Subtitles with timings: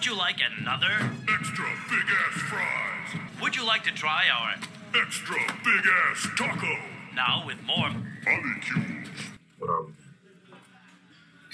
[0.00, 1.10] Would you like another?
[1.30, 3.20] Extra big ass fries.
[3.42, 4.54] Would you like to try our
[4.98, 6.74] Extra big ass taco.
[7.14, 7.90] now with more?
[8.24, 9.08] molecules.
[9.58, 9.92] What are we?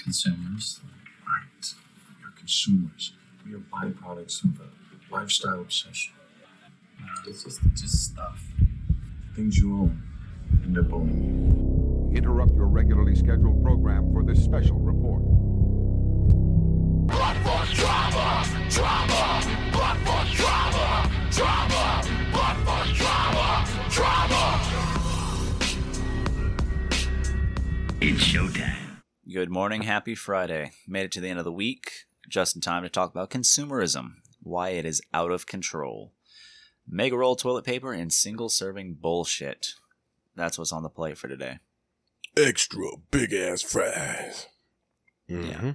[0.01, 0.79] consumers.
[1.27, 1.73] Right.
[2.21, 3.11] We are consumers.
[3.45, 6.13] We are byproducts of a lifestyle obsession.
[7.27, 8.41] It's just just stuff.
[9.35, 10.01] Things you own
[10.63, 12.13] end up owning.
[12.15, 15.21] Interrupt your regularly scheduled program for this special report.
[27.99, 29.01] It's showtime.
[29.33, 30.71] Good morning, happy Friday.
[30.89, 31.91] Made it to the end of the week,
[32.27, 36.11] just in time to talk about consumerism, why it is out of control.
[36.85, 39.75] Mega roll toilet paper and single serving bullshit.
[40.35, 41.59] That's what's on the plate for today.
[42.37, 44.47] extra big ass fries.
[45.29, 45.37] Yeah.
[45.37, 45.69] Mm-hmm.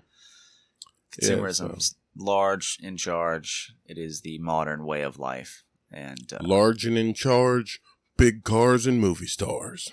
[1.20, 3.74] Yeah, Consumerism's large, in charge.
[3.86, 5.64] It is the modern way of life.
[5.90, 7.80] And uh, Large and in charge,
[8.16, 9.92] big cars and movie stars.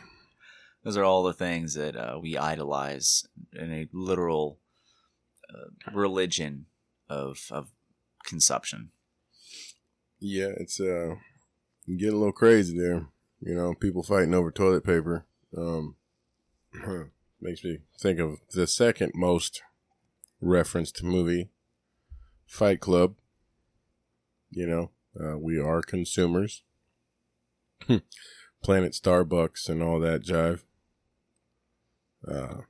[0.83, 4.59] those are all the things that uh, we idolize in a literal
[5.53, 6.67] uh, religion
[7.09, 7.69] of, of
[8.25, 8.91] consumption.
[10.21, 11.15] Yeah, it's uh
[11.87, 13.07] getting a little crazy there.
[13.39, 15.25] You know, people fighting over toilet paper.
[15.57, 15.95] Um
[17.41, 19.61] makes me think of the second most
[20.41, 21.49] referenced movie,
[22.45, 23.15] Fight Club.
[24.49, 26.63] You know, uh, we are consumers.
[28.63, 30.63] Planet Starbucks and all that jive.
[32.27, 32.61] Uh,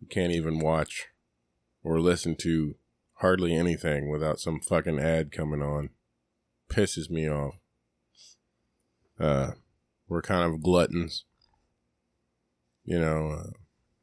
[0.00, 1.08] you can't even watch
[1.82, 2.76] or listen to
[3.14, 5.90] hardly anything without some fucking ad coming on.
[6.70, 7.58] Pisses me off.
[9.18, 9.52] Uh,
[10.08, 11.24] we're kind of gluttons.
[12.84, 13.50] You know, uh,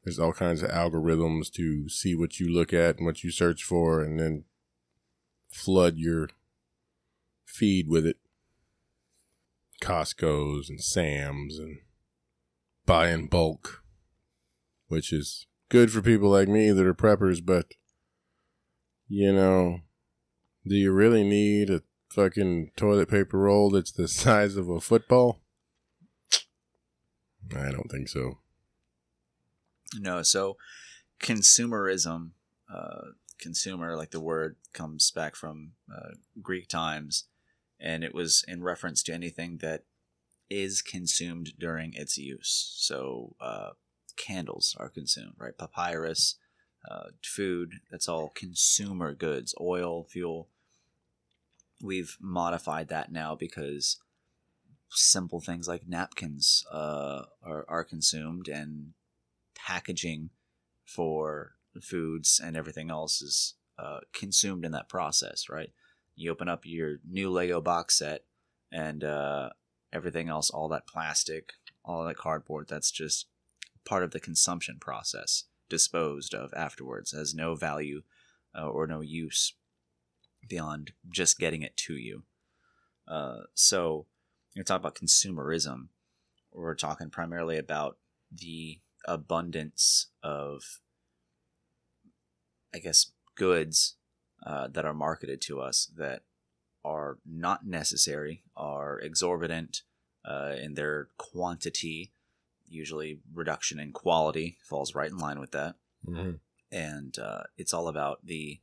[0.06, 3.64] there's all kinds of algorithms to see what you look at and what you search
[3.64, 4.44] for and then
[5.48, 6.28] flood your
[7.44, 8.16] feed with it.
[9.82, 11.78] Costco's and Sam's and
[12.86, 13.82] buy in bulk,
[14.86, 17.74] which is good for people like me that are preppers, but
[19.08, 19.80] you know,
[20.64, 25.40] do you really need a fucking toilet paper roll that's the size of a football?
[27.56, 28.38] I don't think so.
[29.94, 30.56] No, so
[31.20, 32.30] consumerism,
[32.72, 37.24] uh, consumer, like the word comes back from uh, Greek times,
[37.78, 39.84] and it was in reference to anything that
[40.48, 42.74] is consumed during its use.
[42.76, 43.70] So uh,
[44.16, 45.56] candles are consumed, right?
[45.56, 46.36] Papyrus,
[46.88, 50.48] uh, food, that's all consumer goods, oil, fuel.
[51.82, 53.98] We've modified that now because
[54.88, 58.92] simple things like napkins uh, are, are consumed and
[59.56, 60.30] packaging
[60.84, 61.52] for
[61.82, 65.70] foods and everything else is uh, consumed in that process, right?
[66.14, 68.24] You open up your new Lego box set
[68.72, 69.50] and uh,
[69.92, 71.52] everything else, all that plastic,
[71.84, 73.26] all that cardboard, that's just
[73.84, 78.02] part of the consumption process, disposed of afterwards, has no value
[78.58, 79.54] uh, or no use
[80.48, 82.24] beyond just getting it to you.
[83.06, 84.06] Uh, so,
[84.54, 85.88] you talk about consumerism,
[86.52, 87.98] we're talking primarily about
[88.32, 90.62] the abundance of,
[92.74, 93.96] I guess, goods
[94.46, 96.22] uh, that are marketed to us that
[96.84, 99.82] are not necessary, are exorbitant
[100.24, 102.12] uh, in their quantity,
[102.68, 105.76] usually reduction in quality falls right in line with that.
[106.72, 108.60] And uh, it's all about the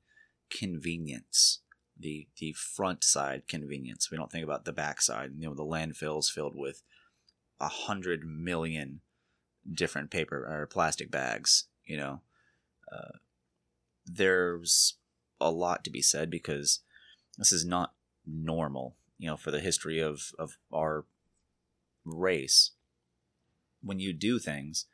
[0.50, 1.62] convenience,
[1.98, 4.12] the the front side convenience.
[4.12, 5.32] We don't think about the back side.
[5.38, 6.84] You know, the landfills filled with
[7.60, 9.02] a hundred million
[9.72, 11.66] different paper or plastic bags.
[11.86, 12.22] You know,
[12.92, 13.18] uh,
[14.06, 14.96] there's
[15.40, 16.80] a lot to be said because
[17.38, 17.94] this is not
[18.26, 18.96] normal.
[19.18, 21.06] You know, for the history of of our
[22.06, 22.72] race,
[23.82, 24.86] when you do things,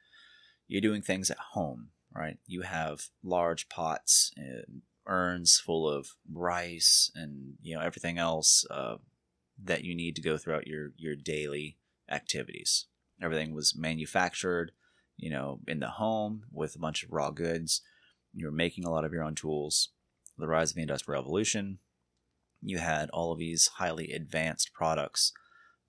[0.67, 2.37] you're doing things at home, right?
[2.45, 8.97] You have large pots and urns full of rice and you know everything else uh,
[9.61, 11.77] that you need to go throughout your your daily
[12.09, 12.85] activities.
[13.21, 14.71] Everything was manufactured,
[15.17, 17.81] you know, in the home with a bunch of raw goods.
[18.33, 19.89] You were making a lot of your own tools.
[20.37, 21.79] The rise of the Industrial Revolution,
[22.61, 25.33] you had all of these highly advanced products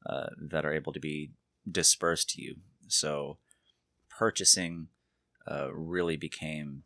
[0.08, 1.32] uh, that are able to be
[1.70, 2.56] dispersed to you.
[2.88, 3.38] So
[4.08, 4.88] purchasing
[5.48, 6.82] uh, really became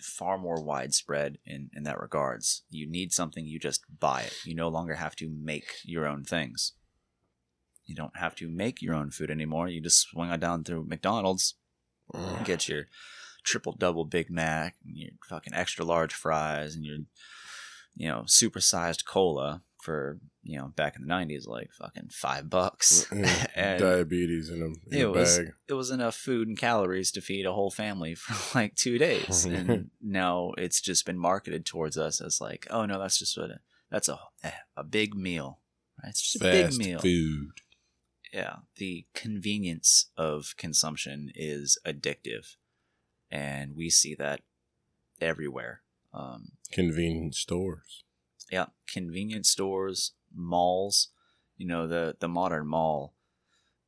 [0.00, 2.62] far more widespread in, in that regards.
[2.70, 4.34] You need something, you just buy it.
[4.44, 6.72] You no longer have to make your own things.
[7.86, 9.68] You don't have to make your own food anymore.
[9.68, 11.54] You just swing on down through McDonald's,
[12.44, 12.86] get your
[13.42, 16.98] triple double Big Mac, and your fucking extra large fries, and your
[17.96, 23.06] you know, supersized cola for you know back in the '90s, like fucking five bucks,
[23.12, 25.52] Yeah, and diabetes in a, in it a was bag.
[25.68, 29.44] it was enough food and calories to feed a whole family for like two days,
[29.46, 33.50] and now it's just been marketed towards us as like, oh no, that's just what
[33.50, 33.60] a,
[33.90, 34.18] that's a
[34.76, 35.60] a big meal,
[36.02, 36.10] right?
[36.10, 36.98] It's just a big meal.
[36.98, 37.50] food.
[38.34, 42.56] Yeah, the convenience of consumption is addictive,
[43.30, 44.40] and we see that
[45.20, 45.82] everywhere.
[46.12, 48.02] Um, Convenience stores.
[48.50, 51.08] yeah, convenience stores, malls.
[51.56, 53.14] You know the the modern mall.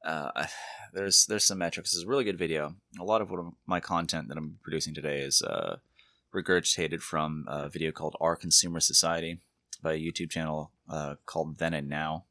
[0.05, 0.47] Uh,
[0.93, 1.93] there's there's some metrics.
[1.93, 2.77] It's a really good video.
[3.01, 5.79] A lot of what I'm- my content that I'm producing today is uh,
[6.33, 9.41] regurgitated from a video called Our Consumer Society
[9.83, 12.27] by a YouTube channel uh, called Then and Now.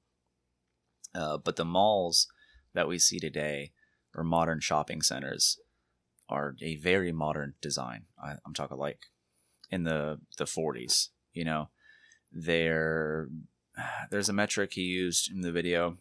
[1.15, 2.27] Uh, but the malls
[2.73, 3.71] that we see today,
[4.15, 5.57] or modern shopping centers,
[6.27, 8.06] are a very modern design.
[8.21, 9.00] I, I'm talking like
[9.69, 11.09] in the the 40s.
[11.33, 11.69] You know,
[12.31, 13.29] there
[14.12, 15.97] there's a metric he used in the video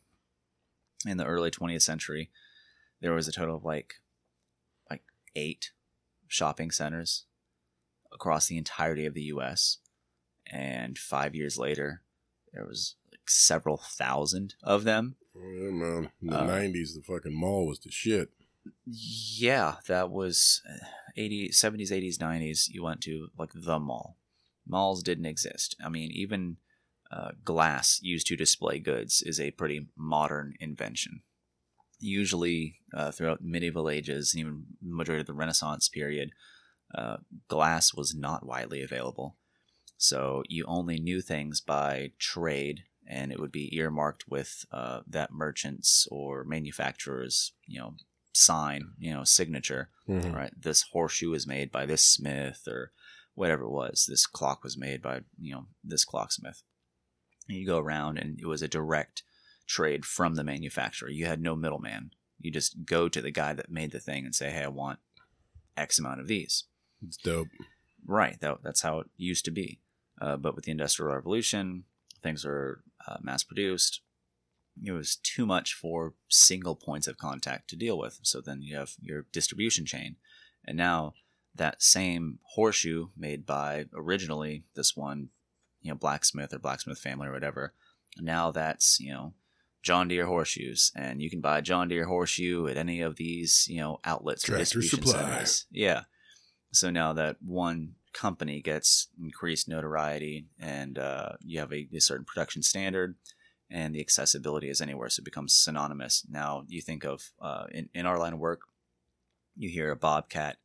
[1.06, 2.31] in the early 20th century.
[3.00, 3.94] There was a total of like
[4.90, 5.02] like
[5.37, 5.70] eight
[6.26, 7.26] shopping centers
[8.12, 9.78] across the entirety of the U.S.
[10.46, 12.02] And five years later,
[12.52, 15.17] there was like several thousand of them.
[15.35, 16.11] Yeah, man.
[16.21, 18.31] In the Uh, 90s, the fucking mall was the shit.
[18.87, 20.87] Yeah, that was uh,
[21.17, 22.69] 80, 70s, 80s, 90s.
[22.69, 24.19] You went to like the mall.
[24.67, 25.75] Malls didn't exist.
[25.85, 26.59] I mean, even
[27.11, 31.23] uh, glass used to display goods is a pretty modern invention.
[31.99, 36.32] Usually, uh, throughout medieval ages and even majority of the Renaissance period,
[36.94, 37.19] uh,
[37.49, 39.37] glass was not widely available.
[39.97, 45.32] So you only knew things by trade, and it would be earmarked with uh, that
[45.32, 47.94] merchant's or manufacturer's, you know,
[48.32, 49.90] sign, you know, signature.
[50.08, 50.34] Mhm.
[50.34, 52.92] Right, this horseshoe was made by this smith, or
[53.34, 54.06] whatever it was.
[54.08, 56.62] This clock was made by you know this clocksmith.
[57.48, 59.22] And you go around, and it was a direct
[59.66, 61.10] trade from the manufacturer.
[61.10, 62.10] You had no middleman.
[62.40, 64.98] You just go to the guy that made the thing and say, "Hey, I want
[65.76, 66.64] X amount of these."
[67.06, 67.48] It's dope.
[68.06, 68.38] Right.
[68.40, 69.80] That, that's how it used to be.
[70.20, 71.84] Uh, but with the Industrial Revolution,
[72.22, 74.00] things are uh, mass produced.
[74.82, 78.18] It was too much for single points of contact to deal with.
[78.22, 80.16] So then you have your distribution chain.
[80.66, 81.14] And now
[81.54, 85.28] that same horseshoe made by originally this one,
[85.80, 87.74] you know, blacksmith or blacksmith family or whatever,
[88.18, 89.34] now that's, you know,
[89.82, 90.90] John Deere horseshoes.
[90.96, 94.44] And you can buy a John Deere horseshoe at any of these, you know, outlets
[94.44, 95.20] or Tractor distribution Supply.
[95.20, 95.66] centers.
[95.70, 96.02] Yeah.
[96.72, 102.25] So now that one company gets increased notoriety and uh, you have a, a certain
[102.25, 103.16] production standard
[103.70, 106.25] and the accessibility is anywhere, so it becomes synonymous.
[106.31, 108.61] Now you think of uh, in, in our line of work,
[109.56, 110.58] you hear a Bobcat,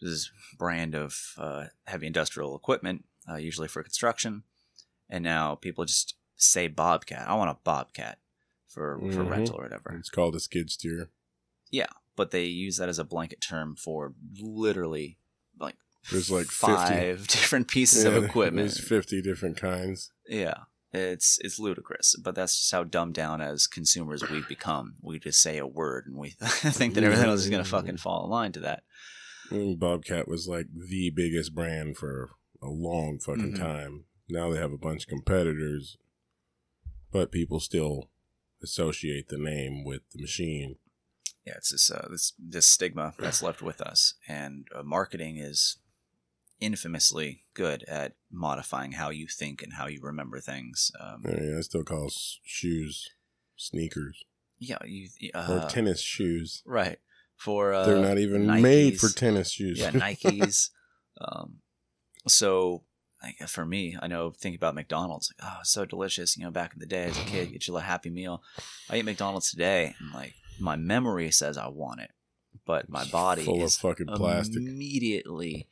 [0.00, 4.44] this is brand of uh, heavy industrial equipment, uh, usually for construction,
[5.08, 7.28] and now people just say Bobcat.
[7.28, 8.18] I want a Bobcat
[8.68, 9.30] for for Mhm.
[9.30, 11.10] rental or whatever It's called a skid steer.
[11.70, 15.18] Yeah, but they use that as a blanket term for literally
[15.58, 15.76] like
[16.10, 16.56] There's like 50.
[16.66, 18.68] five different pieces Yeah, of equipment.
[18.68, 20.10] There's 50 different kinds.
[20.28, 20.54] Yeah,
[20.92, 24.94] it's it's ludicrous, but that's just how dumbed down as consumers we've become.
[25.02, 28.24] We just say a word and we think that everything else is gonna fucking fall
[28.24, 28.82] in line to that.
[29.50, 32.30] And Bobcat was like the biggest brand for
[32.62, 33.58] a long fucking Mhm.
[33.58, 34.04] time.
[34.28, 35.96] Now they have a bunch of competitors,
[37.10, 38.10] but people still
[38.62, 40.76] associate the name with the machine.
[41.46, 45.78] Yeah, it's this uh, this this stigma that's left with us, and uh, marketing is
[46.60, 50.90] infamously good at modifying how you think and how you remember things.
[51.00, 52.10] Um, I, still call
[52.44, 53.10] shoes
[53.56, 54.24] sneakers
[54.58, 56.62] yeah, you or uh, tennis shoes.
[56.66, 56.98] right
[57.36, 59.78] for uh, They're not even made for tennis shoes.
[59.78, 60.70] yeah, Nikes.
[61.20, 61.58] um,
[62.26, 62.82] so
[63.22, 66.36] like, for me, I know thinking about McDonald's, like, oh, it's so delicious.
[66.36, 68.42] You know, back in the day as a kid, get you a Happy Meal.
[68.90, 72.10] I eat McDonald's today, and like my memory says I want it,
[72.66, 74.56] but my body full of is fucking plastic.
[74.56, 75.68] immediately,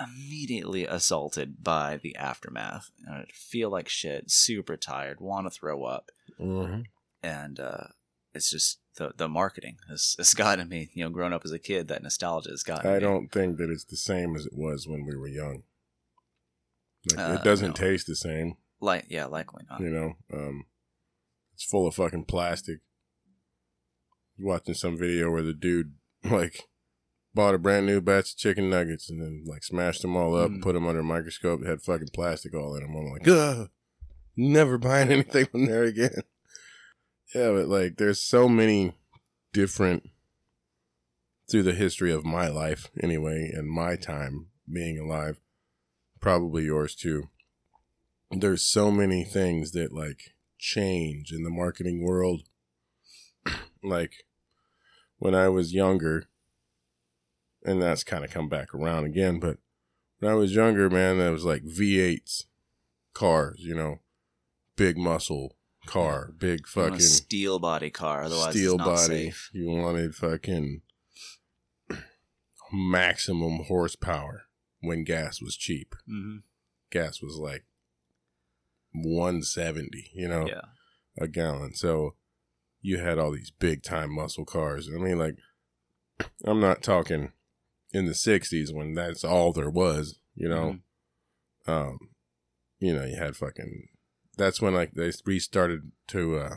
[0.00, 2.90] immediately assaulted by the aftermath.
[3.06, 6.10] And I feel like shit, super tired, want to throw up,
[6.40, 6.84] Mhm.
[7.22, 7.88] and uh,
[8.34, 10.90] it's just the the marketing has, has gotten me.
[10.94, 13.00] You know, growing up as a kid, that nostalgia has gotten I me.
[13.00, 15.62] don't think that it's the same as it was when we were young.
[17.10, 17.86] Like, Uh, it doesn't no.
[17.88, 19.80] taste the same, like yeah, likely not.
[19.80, 20.14] you know.
[20.32, 20.66] Um,
[21.54, 22.80] it's full of fucking plastic.
[24.38, 26.64] Watching some video where the dude like
[27.36, 30.50] bought a brand new batch of chicken nuggets and then like smashed them all up,
[30.50, 30.62] Mm.
[30.62, 32.96] put them under a microscope, had fucking plastic all in them.
[32.96, 33.70] I'm like, ugh,
[34.36, 36.22] never buying anything from there again.
[37.32, 38.94] Yeah, but like, there's so many
[39.52, 40.10] different
[41.48, 45.38] through the history of my life anyway and my time being alive
[46.20, 47.28] probably yours too
[48.32, 52.42] there's so many things that like change in the marketing world.
[53.82, 54.24] like
[55.18, 56.24] when I was younger,
[57.66, 59.58] and that's kind of come back around again, but
[60.20, 62.44] when I was younger, man, that was like V8s
[63.12, 63.96] cars, you know,
[64.76, 65.56] big muscle
[65.86, 69.30] car, big fucking steel body car, otherwise steel body.
[69.30, 69.50] safe.
[69.52, 70.80] You wanted fucking
[72.72, 74.44] maximum horsepower
[74.80, 75.94] when gas was cheap.
[76.06, 76.38] hmm
[76.90, 77.64] Gas was like
[78.92, 80.62] 170, you know, Yeah.
[81.18, 81.74] a gallon.
[81.74, 82.14] So
[82.80, 84.88] you had all these big time muscle cars.
[84.88, 85.36] I mean, like,
[86.44, 87.32] I'm not talking
[87.92, 90.78] in the 60s when that's all there was, you know.
[91.66, 91.72] Mhm.
[91.72, 91.98] Um,
[92.78, 93.88] you know, you had fucking.
[94.36, 96.38] That's when like they restarted to.
[96.38, 96.54] uh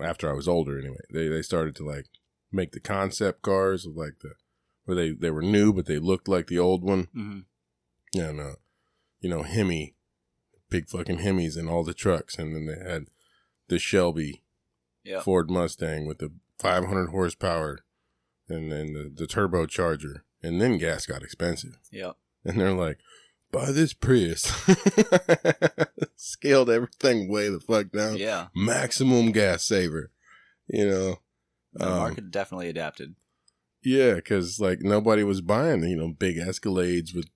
[0.00, 2.06] After I was older, anyway, they they started to like
[2.52, 4.32] make the concept cars of like the
[4.84, 7.06] where they they were new but they looked like the old one.
[7.16, 7.44] Mhm.
[8.16, 8.56] And uh,
[9.20, 9.94] you know, Hemi,
[10.68, 13.06] big fucking Hemis in all the trucks, and then they had
[13.68, 14.42] the Shelby
[15.04, 15.22] Yep.
[15.22, 17.83] Ford Mustang with the 500 horsepower,
[18.48, 22.16] and then the, the turbocharger, and then gas got expensive, Yep.
[22.44, 22.98] and they're like,
[23.52, 24.50] buy this Prius,
[26.16, 28.48] scaled everything way the fuck down, Yeah.
[28.54, 30.10] maximum gas saver,
[30.68, 31.16] you know.
[31.72, 33.16] The Um, market definitely adapted.
[33.82, 37.26] Yeah, because like nobody was buying, you know, big Escalades with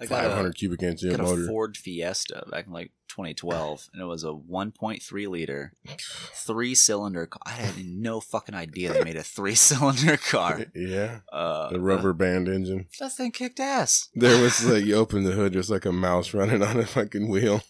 [0.00, 1.46] I got a- 500 cubic inch got a.
[1.46, 5.72] Ford Fiesta back in like 2012, and it was a 1.3 liter,
[6.46, 7.26] three cylinder.
[7.26, 7.40] Car.
[7.46, 10.66] I had no fucking idea they made a three cylinder car.
[10.74, 12.86] Yeah, Uh, the rubber band engine.
[12.98, 14.08] That thing kicked ass.
[14.14, 17.28] There was like you open the hood, there's like a mouse running on a fucking
[17.28, 17.62] wheel.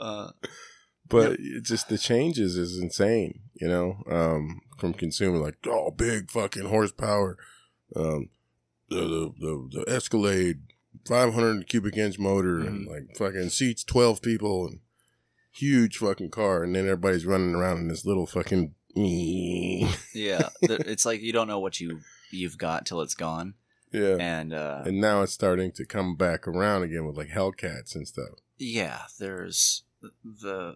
[0.00, 0.30] Uh,
[1.08, 4.02] But it's just the changes is insane, you know.
[4.10, 7.36] Um, from consumer like oh big fucking horsepower,
[7.94, 8.30] um,
[8.88, 10.62] the the the, the Escalade,
[11.06, 14.80] 500 cubic inch motor, and like fucking seats 12 people and
[15.52, 18.74] huge fucking car, and then everybody's running around in this little fucking.
[18.94, 23.54] yeah, yeah, it's like you don't know what you you've got till it's gone,
[23.90, 24.16] Yeah.
[24.20, 28.06] and uh, and now it's starting to come back around again with like Hellcats and
[28.06, 28.34] stuff.
[28.58, 29.84] yeah, there's
[30.22, 30.74] the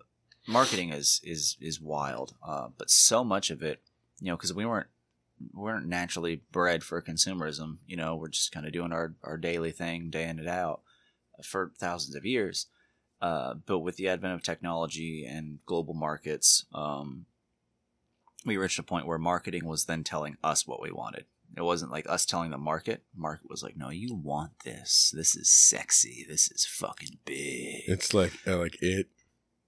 [0.48, 3.82] marketing is is is wild, uh, but so much of it,
[4.20, 4.95] you know, because we weren't we
[5.52, 7.78] weren't naturally bred for consumerism.
[7.86, 10.82] You know, we're just kind of doing our our daily thing, day in and out,
[11.44, 12.66] for thousands of years.
[13.20, 17.24] Uh, but with the advent of technology and global markets, um,
[18.44, 21.24] we reached a point where marketing was then telling us what we wanted.
[21.56, 23.04] It wasn't like us telling the market.
[23.14, 25.12] Market was like, "No, you want this.
[25.14, 26.26] This is sexy.
[26.28, 29.08] This is fucking big." It's like uh, like it,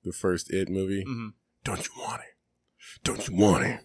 [0.05, 1.05] the first it movie.
[1.05, 1.33] Mhm.
[1.65, 2.37] Don't you want it?
[3.05, 3.81] Don't you want it?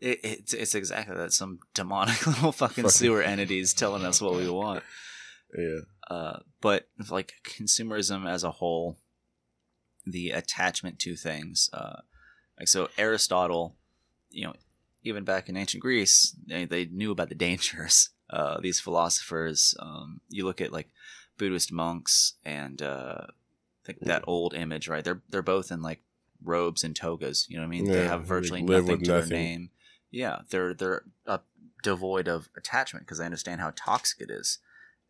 [0.00, 1.32] It, it's it's exactly that.
[1.32, 4.82] Some demonic little fucking, Fucking- sewer entities telling us what we want.
[5.56, 5.80] Yeah.
[6.08, 8.96] Uh, but like consumerism as a whole,
[10.04, 12.00] the attachment to things, uh,
[12.58, 13.76] like so Aristotle,
[14.30, 14.54] you know,
[15.02, 18.10] even back in ancient Greece, they, they knew about the dangers.
[18.28, 20.88] Uh, these philosophers, um, you look at like
[21.38, 23.26] Buddhist monks and uh,
[24.00, 25.04] that old image, right?
[25.04, 26.02] They're they're both in like
[26.42, 27.46] robes and togas.
[27.48, 27.84] You know what I mean?
[27.90, 29.28] they have virtually live nothing to nothing.
[29.28, 29.70] their name.
[30.10, 31.38] Yeah, they're they're uh,
[31.82, 34.58] devoid of attachment because they understand how toxic it is.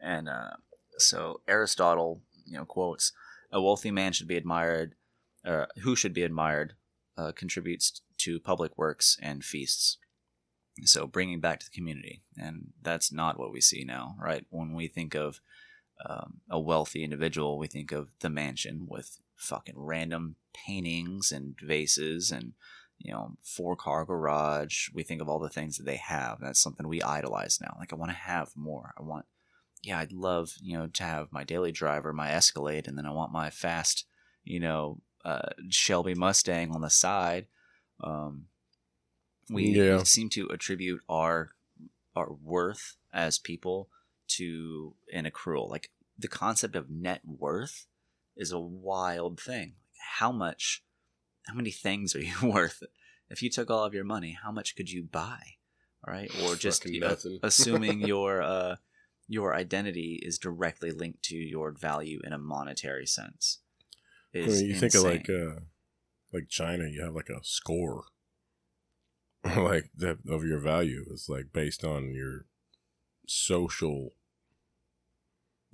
[0.01, 0.57] And uh,
[0.99, 3.13] so Aristotle, you know, quotes:
[3.53, 4.95] "A wealthy man should be admired.
[5.45, 6.75] Uh, who should be admired
[7.17, 9.99] uh, contributes to public works and feasts."
[10.85, 14.45] So bringing back to the community, and that's not what we see now, right?
[14.51, 15.41] When we think of
[16.05, 22.31] um, a wealthy individual, we think of the mansion with fucking random paintings and vases
[22.31, 22.55] and
[22.99, 24.89] you know four car garage.
[24.93, 26.39] We think of all the things that they have.
[26.41, 27.77] That's something we idolize now.
[27.79, 28.95] Like I want to have more.
[28.99, 29.27] I want
[29.83, 33.13] yeah, I'd love, you know, to have my daily driver, my Escalade, and then I
[33.13, 34.05] want my fast,
[34.43, 37.47] you know, uh, Shelby Mustang on the side.
[38.03, 38.47] Um,
[39.49, 39.99] we, Yeah.
[39.99, 41.51] we seem to attribute our
[42.17, 43.91] our worth as people
[44.29, 45.69] to an accrual.
[45.69, 47.87] Like the concept of net worth
[48.37, 49.75] is a wild thing.
[50.19, 50.85] How much,
[51.47, 52.83] how many things are you worth?
[53.29, 55.41] If you took all of your money, how much could you buy?
[56.07, 57.41] All right, or just you know, nothing.
[57.43, 58.77] assuming your uh,
[59.27, 63.59] your identity is directly linked to your value in a monetary sense.
[64.35, 65.61] I mean, you think of like uh,
[66.33, 68.05] like China, you have like a score,
[69.57, 72.47] like that of your value is like based on your
[73.27, 74.11] social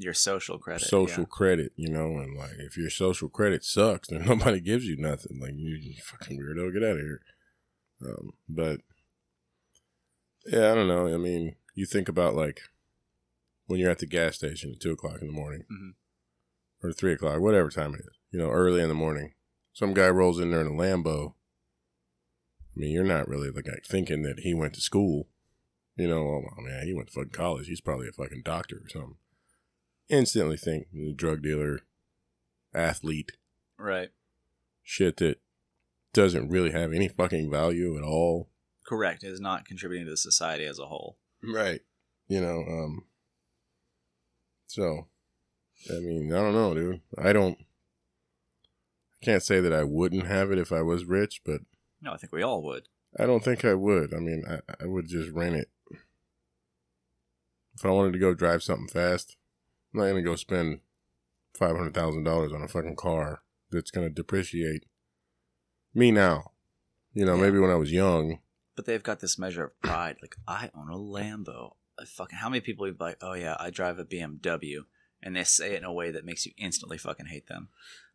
[0.02, 0.87] your social credit.
[0.87, 1.28] social yeah.
[1.30, 5.40] credit, you know, and like if your social credit sucks, then nobody gives you nothing.
[5.40, 7.21] Like you, you fucking weirdo, get out of here.
[8.04, 8.80] Um, but
[10.47, 11.12] yeah, I don't know.
[11.12, 12.61] I mean, you think about like
[13.66, 15.94] when you're at the gas station at two o'clock in the morning, Mhm.
[16.82, 18.16] or three o'clock, whatever time it is.
[18.30, 19.35] You know, early in the morning.
[19.73, 21.35] Some guy rolls in there in a Lambo.
[22.76, 25.28] I mean, you're not really like thinking that he went to school.
[25.97, 26.23] You know,
[26.56, 27.66] oh man, he went to fucking college.
[27.68, 29.16] He's probably a fucking doctor or something.
[30.09, 31.80] Instantly think the drug dealer,
[32.75, 33.32] athlete,
[33.78, 34.11] Right.
[34.82, 35.40] shit that
[36.12, 38.50] doesn't really have any fucking value at all.
[38.87, 39.23] Correct.
[39.25, 41.18] It is not contributing to the society as a whole.
[41.42, 41.80] Right.
[42.28, 43.04] You know, um
[44.66, 45.09] so
[45.90, 47.00] I mean, I don't know, dude.
[47.18, 47.59] I don't
[49.21, 51.62] I can't say that I wouldn't have it if I was rich, but
[52.00, 52.88] No, I think we all would.
[53.18, 54.12] I don't think I would.
[54.14, 55.68] I mean, I, I would just rent it.
[57.75, 59.37] If I wanted to go drive something fast,
[59.92, 60.80] I'm not gonna go spend
[61.54, 64.84] five hundred thousand dollars on a fucking car that's gonna depreciate
[65.94, 66.52] me now.
[67.14, 67.42] You know, Yeah.
[67.42, 68.38] maybe when I was young,
[68.75, 70.16] But they've got this measure of pride.
[70.22, 71.75] Like, I own a Lambo.
[71.99, 74.87] I fucking how many people would be like, oh yeah, I drive a BMW,
[75.22, 77.68] and they say it in a way that makes you instantly fucking hate them.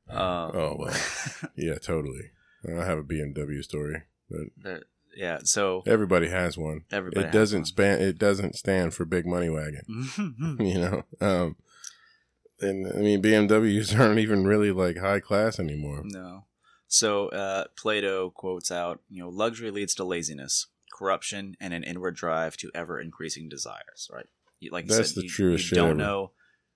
[0.10, 0.18] Um,
[0.56, 0.96] Oh, well.
[1.56, 2.32] yeah, totally.
[2.68, 4.82] I have a BMW story, but
[5.16, 5.40] yeah.
[5.44, 6.86] So everybody has one.
[6.92, 7.28] everybody.
[7.28, 8.00] it doesn't span.
[8.02, 9.84] It doesn't stand for big money wagon.
[10.60, 11.04] You know.
[11.22, 11.56] Um,
[12.60, 16.02] and I mean, BMWs aren't even really like high class anymore.
[16.06, 16.46] no.
[16.90, 22.16] So uh, Plato quotes out, you know, luxury leads to laziness, corruption, and an inward
[22.16, 24.10] drive to ever increasing desires.
[24.14, 24.28] Right.
[24.72, 25.98] Like you That's said, the you, truest you don't ever.
[25.98, 26.32] know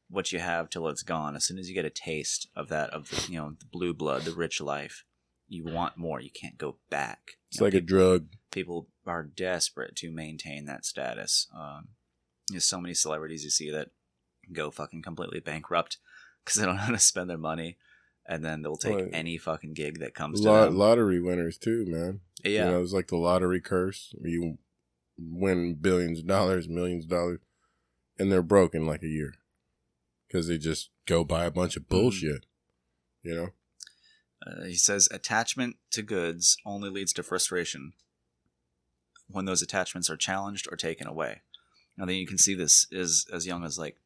[0.10, 1.38] what you have till it's gone.
[1.38, 3.94] As soon as you get a taste of that, of the you know the blue
[3.94, 5.06] blood, the rich life,
[5.48, 6.20] you want more.
[6.20, 7.38] You can't go back.
[7.50, 8.28] It's You know, like a drug.
[8.52, 11.48] people are desperate to maintain that status.
[11.58, 11.88] Um,
[12.50, 13.92] there's so many celebrities you see that
[14.54, 15.98] go fucking completely bankrupt
[16.44, 17.78] because they don't know how to spend their money,
[18.26, 20.78] and then they'll take any fucking gig that comes to Lot, them.
[20.78, 22.22] lottery winners too, man.
[22.44, 24.14] yeah, You know, it's like the lottery curse.
[24.22, 24.58] You
[25.18, 27.40] win billions of dollars, millions of dollars,
[28.18, 29.34] and they're broke in like a year
[30.28, 31.96] because they just go buy a bunch of Mm-hmm.
[31.98, 32.46] bullshit.
[33.24, 33.48] You know.
[34.46, 37.94] Uh, he says attachment to goods only leads to frustration
[39.28, 41.42] when those attachments are challenged or taken away.
[42.02, 43.98] I think you can see this as as young as like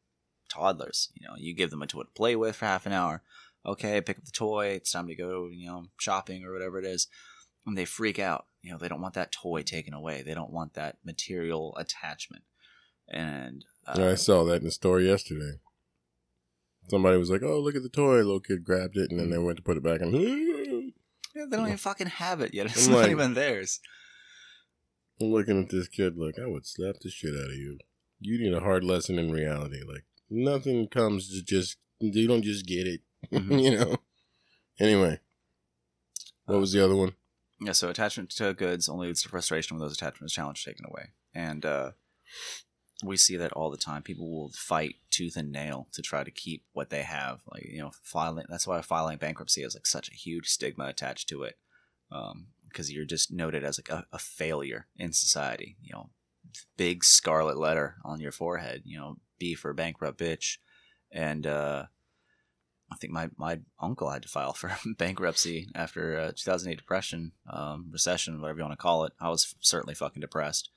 [0.48, 1.10] toddlers.
[1.14, 3.22] You know, you give them a toy to play with for half an hour.
[3.64, 4.68] Okay, pick up the toy.
[4.68, 5.48] It's time to go.
[5.52, 7.08] You know, shopping or whatever it is,
[7.66, 8.46] and they freak out.
[8.62, 10.22] You know, they don't want that toy taken away.
[10.22, 12.42] They don't want that material attachment.
[13.08, 15.58] And uh, I saw that in the store yesterday.
[16.88, 19.38] Somebody was like, "Oh, look at the toy!" Little kid grabbed it, and then they
[19.38, 20.12] went to put it back, and
[21.34, 22.66] yeah, they don't even fucking have it yet.
[22.70, 23.80] It's I'm not like- even theirs.
[25.20, 27.78] I'm looking at this kid like I would slap the shit out of you.
[28.20, 29.80] You need a hard lesson in reality.
[29.86, 33.00] Like nothing comes to just you don't just get it.
[33.32, 33.62] Mhm.
[33.62, 33.96] you know.
[34.78, 35.18] Anyway,
[36.44, 37.14] what was the other one?
[37.60, 41.08] Yeah, so attachment to goods only leads to frustration when those attachments challenge taken away.
[41.34, 41.92] And uh,
[43.02, 44.02] we see that all the time.
[44.02, 47.40] People will fight tooth and nail to try to keep what they have.
[47.50, 51.28] Like, you know, filing that's why filing bankruptcy has like such a huge stigma attached
[51.30, 51.56] to it.
[52.12, 55.78] Um, because you're just noted as like a, a failure in society.
[55.80, 56.10] You know,
[56.76, 60.58] big scarlet letter on your forehead, you know, B for bankrupt bitch.
[61.10, 61.86] And uh
[62.90, 67.88] I think my, my uncle had to file for bankruptcy after uh, 2008 depression, um,
[67.90, 69.12] recession, whatever you want to call it.
[69.20, 70.70] I was certainly fucking depressed,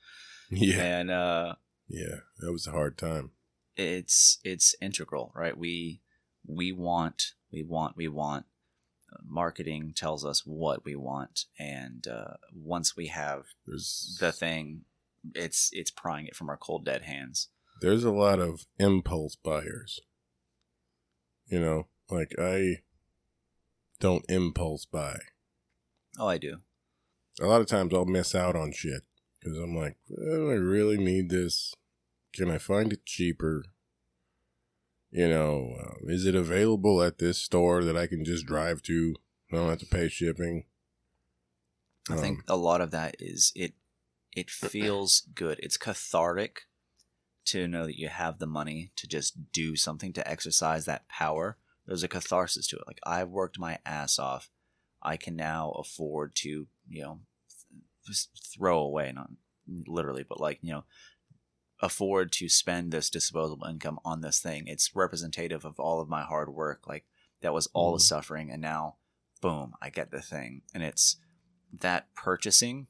[0.50, 1.54] Yeah, and uh,
[1.88, 3.30] yeah, that was a hard time.
[3.76, 5.56] it's it's integral, right?
[5.56, 6.00] We
[6.44, 8.46] we want, we want, we want.
[9.12, 14.80] Uh, Marketing tells us what we want, and uh, once we have There's the thing,
[15.34, 17.50] it's it's prying it from our cold dead hands.
[17.80, 20.00] There's a lot of impulse buyers.
[21.46, 22.82] You know, like I
[23.98, 25.18] don't impulse buy.
[26.18, 26.58] Oh, I do.
[27.40, 29.02] A lot of times I'll miss out on shit
[29.40, 31.74] because I'm like, "Do I really need this?
[32.34, 33.64] Can I find it cheaper?
[35.10, 39.16] You know, uh, is it available at this store that I can just drive to?
[39.52, 40.66] I don't have to pay shipping.
[42.08, 43.74] I think Um, a lot of that is it
[44.32, 45.58] it feels good.
[45.60, 46.68] It's cathartic
[47.46, 51.56] to know that you have the money to just do something to exercise that power.
[51.86, 52.86] There's a catharsis to it.
[52.86, 54.50] Like I've worked my ass off.
[55.02, 57.20] I can now afford to, you know,
[58.06, 59.30] th- throw away, not
[59.86, 60.84] literally, but like, you know,
[61.80, 64.64] afford to spend this disposable income on this thing.
[64.66, 66.86] It's representative of all of my hard work.
[66.86, 67.06] Like
[67.40, 68.02] that was all the Mhm.
[68.02, 68.96] suffering and now
[69.40, 70.62] boom, I get the thing.
[70.74, 71.16] And it's
[71.72, 72.88] that purchasing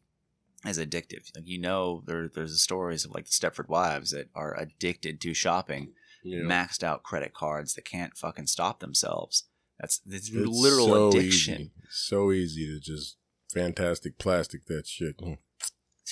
[0.66, 1.34] is addictive.
[1.34, 5.34] Like you know, there there's stories of like the Stepford wives that are addicted to
[5.34, 5.92] shopping,
[6.24, 9.44] know, maxed out credit cards that can't fucking stop themselves.
[9.78, 11.54] That's it's, it's literal so addiction.
[11.60, 11.70] Easy.
[11.90, 13.16] So easy to just
[13.52, 15.16] fantastic plastic that shit.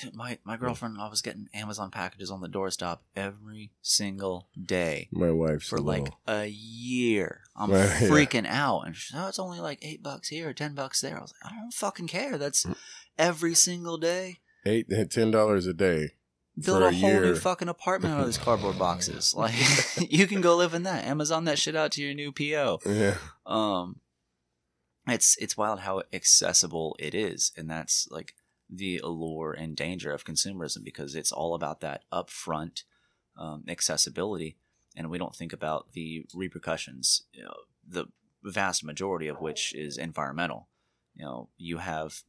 [0.00, 5.08] Dude, my my girlfriend, I was getting Amazon packages on the doorstop every single day
[5.10, 7.40] My wife's for like little- a year.
[7.56, 8.08] I'm Right, yeah.
[8.08, 11.18] freaking out, and she's, oh, it's only like eight bucks here, ten bucks there.
[11.18, 12.38] I was like, I don't fucking care.
[12.38, 12.76] That's Mm.
[13.18, 14.38] Every single day.
[14.64, 16.12] eight ten dollars a day.
[16.60, 19.34] Build For a, a whole new fucking apartment out of these cardboard boxes.
[19.34, 19.54] Like
[20.10, 21.04] you can go live in that.
[21.04, 22.80] Amazon that shit out to your new PO.
[22.84, 24.00] Yeah, Um,
[25.06, 28.34] it's it's wild how accessible it is, and that's like
[28.68, 32.82] the allure and danger of consumerism because it's all about that upfront
[33.38, 34.56] um, accessibility,
[34.96, 37.22] and we don't think about the repercussions.
[37.32, 37.54] You know,
[37.88, 38.06] the
[38.42, 40.68] vast majority of which is environmental.
[41.14, 42.22] You know, you have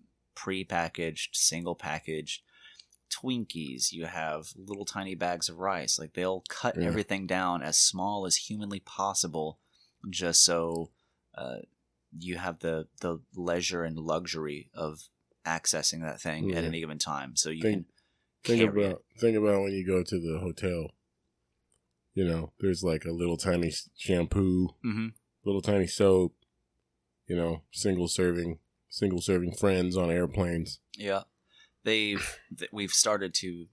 [0.44, 2.42] pre-packaged, single-packaged
[3.12, 3.92] Twinkies.
[3.92, 5.98] You have little tiny bags of rice.
[6.00, 6.86] Like they'll cut Yeah.
[6.88, 9.60] everything down as small as humanly possible,
[10.10, 10.92] just so
[11.36, 11.58] uh,
[12.18, 15.10] you have the the leisure and luxury of
[15.46, 17.36] accessing that thing at any given time.
[17.36, 17.88] So you Think-
[18.44, 20.92] can think about think about when you go to the hotel.
[22.14, 24.88] You know, there's like a little tiny shampoo, it.
[24.88, 25.08] hmm
[25.44, 26.36] little tiny soap.
[27.28, 30.80] You know, single serving, single serving friends on airplanes.
[30.96, 31.24] Yeah,
[31.84, 33.68] they've th- we've started to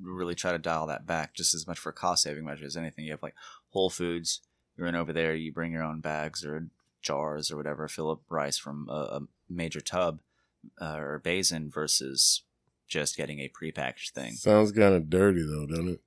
[0.00, 3.04] really try to dial that back just as much for cost saving measures as anything.
[3.04, 3.34] You have like
[3.70, 4.40] Whole Foods.
[4.76, 5.34] You're in over there.
[5.34, 6.68] You bring your own bags or
[7.02, 7.88] jars or whatever.
[7.88, 10.20] Fill up rice from a, a major tub
[10.80, 12.42] uh, or basin versus
[12.88, 14.32] just getting a prepackaged thing.
[14.34, 16.00] Sounds kind of dirty though, doesn't it?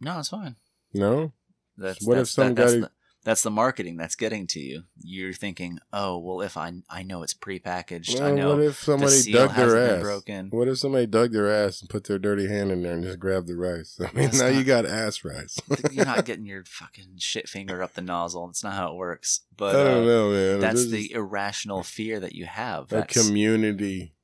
[0.00, 0.56] No, it's fine.
[0.92, 1.32] No.
[1.76, 2.90] That's What if that's, some that, guy- the,
[3.24, 4.82] that's the marketing that's getting to you.
[5.00, 9.30] You're thinking, oh well, if I I know it's prepackaged, I know what if somebody
[9.30, 10.02] dug their ass?
[10.02, 10.48] broken.
[10.50, 13.20] What if somebody dug their ass and put their dirty hand in there and just
[13.20, 13.98] grabbed the rice?
[14.00, 15.58] I mean, That's now you got ass rice.
[15.92, 18.48] You're not getting your fucking shit finger up the nozzle.
[18.48, 19.42] That's not how it works.
[19.56, 20.60] But I don't uh, know, man.
[20.60, 22.92] that's the irrational fear that you have.
[22.92, 24.14] a community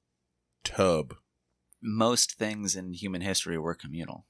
[0.64, 1.14] tub.
[1.80, 4.26] most things in human history were communal.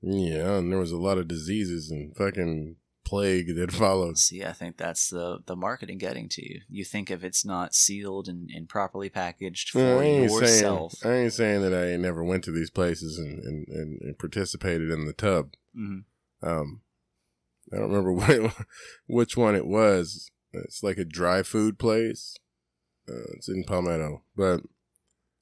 [0.00, 2.76] Yeah, and there was a lot of diseases and fucking
[3.08, 4.18] plague that followed.
[4.18, 6.60] See, I think that's the the marketing getting to you.
[6.68, 11.18] You think if it's not sealed and, and properly packaged for I yourself, saying I
[11.24, 14.90] ain't saying that I ain't never went to these places and, and, and, and participated
[14.90, 15.54] in the tub.
[15.76, 16.04] Mhm.
[16.42, 16.82] Um,
[17.72, 18.54] I don't remember what,
[19.06, 20.30] which one it was.
[20.52, 22.36] It's like a dry food place.
[23.08, 24.60] Uh, it's in Palmetto, but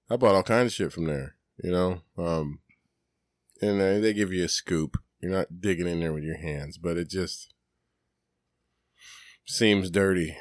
[0.09, 1.35] I bought all kinds of shit from there.
[1.63, 2.61] You know, um,
[3.61, 4.99] and uh, they give you a scoop.
[5.21, 7.55] You're not digging in there with your hands, but it just
[9.47, 10.37] seems dirty,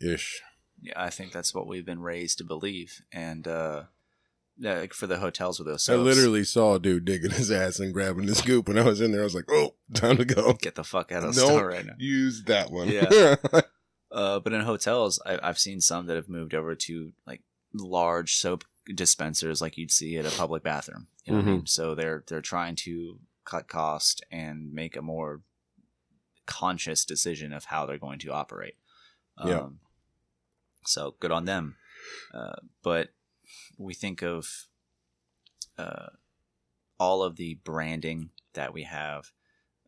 [0.00, 0.40] ish.
[0.82, 3.02] yeah, I think that's what we've been raised to believe.
[3.12, 3.84] And uh,
[4.58, 7.92] like for the hotels with those, I literally saw a dude digging his ass and
[7.92, 8.68] grabbing the scoop.
[8.68, 11.10] When I was in there, I was like, "Oh, time to go." get the fuck
[11.12, 11.94] out of the Don't store right now.
[11.98, 12.88] use that one.
[12.88, 13.36] Yeah.
[14.12, 17.42] Uh, but in hotels, I, I've seen some that have moved over to like
[17.72, 21.06] large soap dispensers, like you'd see at a public bathroom.
[21.24, 21.56] You know what I Mm-hmm.
[21.58, 21.66] mean?
[21.66, 25.42] So they're they're trying to cut cost and make a more
[26.50, 28.74] conscious decision of how they're going to operate.
[29.46, 29.60] Yeah.
[29.60, 29.78] Um,
[30.84, 31.76] so good on them.
[32.34, 33.10] Uh, but
[33.78, 34.66] we think of
[35.78, 36.08] uh,
[36.98, 39.30] all of the branding that we have.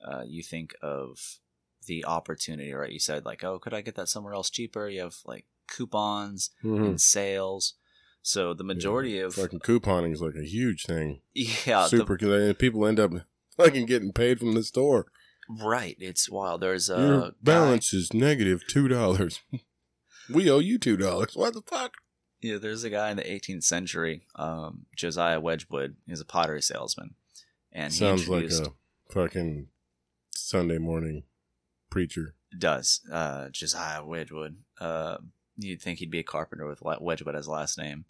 [0.06, 1.38] Uh, you think of
[1.86, 2.92] the opportunity, right?
[2.92, 4.88] You said like, oh, could I get that somewhere else cheaper?
[4.88, 6.86] You have like coupons Mhm.
[6.86, 7.74] and sales.
[8.22, 11.20] So the majority of fucking couponing is like a huge thing.
[11.34, 13.10] yeah, Super, because people end up
[13.56, 15.06] fucking getting paid from the store.
[15.48, 15.96] Right.
[15.98, 16.60] It's wild.
[16.60, 19.40] There's a Your guy- balance is negative two dollars.
[20.32, 21.32] we owe you two dollars.
[21.34, 21.92] What the fuck?
[22.40, 25.94] Yeah, there's a guy in the 18th century, um, Josiah Wedgwood.
[26.06, 27.14] He's a pottery salesman,
[27.70, 28.72] and he Sounds like a
[29.12, 29.68] fucking
[30.34, 31.22] Sunday morning
[31.88, 32.34] preacher.
[32.58, 34.56] does uh, Josiah Wedgwood.
[34.80, 35.18] Uh,
[35.56, 38.06] you'd think he'd be a carpenter with Wedgwood as last name.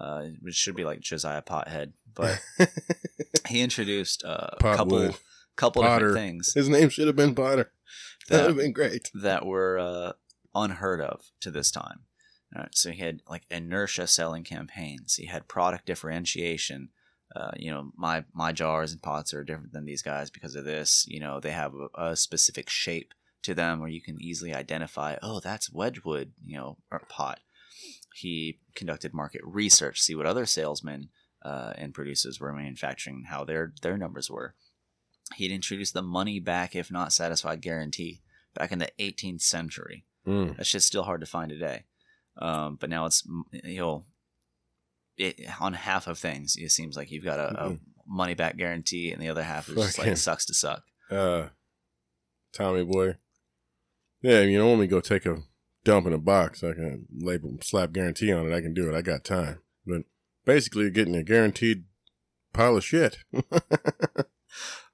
[0.00, 2.40] Uh, it should be like Josiah Pothead, but
[3.48, 5.20] he introduced uh, a couple Potwood.
[5.62, 6.08] Couple Potter.
[6.08, 7.72] different things His name should have been Potter.
[8.28, 9.10] That would have been great.
[9.14, 10.12] that were uh,
[10.54, 12.00] unheard of to this time.
[12.54, 15.14] All right, so he had like inertia selling campaigns.
[15.14, 16.90] He had product differentiation.
[17.34, 20.64] Uh, you know, my my jars and pots are different than these guys because of
[20.64, 21.06] this.
[21.08, 25.16] You know, they have a, a specific shape to them where you can easily identify.
[25.22, 26.32] Oh, that's Wedgwood.
[26.44, 27.40] You know, or pot.
[28.14, 31.08] He conducted market research, see what other salesmen
[31.42, 34.54] uh, and producers were manufacturing, how their their numbers were.
[35.36, 38.22] He'd introduced the money back if not satisfied guarantee
[38.54, 40.04] back in the 18th century.
[40.26, 40.56] Mm.
[40.56, 41.84] That shit's still hard to find today.
[42.38, 44.04] Um, but now it's you know,
[45.16, 47.80] it, on half of things, it seems like you've got a, a Mhm.
[48.06, 50.82] money back guarantee, and the other half is just like it sucks to suck.
[51.10, 51.48] Uh,
[52.52, 53.16] Tommy boy.
[54.22, 55.42] Yeah, you know, when we go take a
[55.84, 58.54] dump in a box, I can label slap guarantee on it.
[58.54, 58.96] I can do it.
[58.96, 59.60] I got time.
[59.86, 60.02] But
[60.44, 61.84] basically, you're getting a guaranteed
[62.52, 63.18] pile of shit.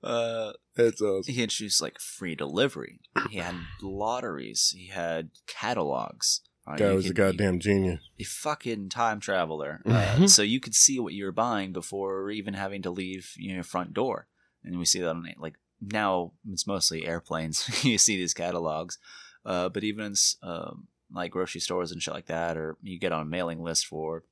[0.03, 1.35] Uh, That's awesome.
[1.35, 3.01] he introduced like free delivery.
[3.31, 4.75] He had lotteries.
[4.77, 6.41] He had catalogs.
[6.67, 8.01] Uh, Guy you was a could- goddamn genius.
[8.19, 9.81] a fucking time traveler.
[9.87, 13.49] Uh, so you could see what you were buying before even having to leave you
[13.49, 14.29] know, your front door.
[14.65, 17.85] And we see that on like now it's mostly airplanes.
[17.85, 18.99] you see these catalogs,
[19.47, 23.13] uh, but even in um, like grocery stores and shit like that, or you get
[23.13, 24.25] on a mailing list for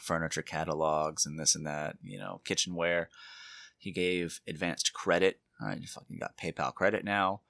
[0.00, 1.96] furniture catalogs and this and that.
[2.02, 3.08] You know, kitchenware.
[3.82, 5.40] He gave advanced credit.
[5.60, 7.40] All right, you fucking got PayPal credit now.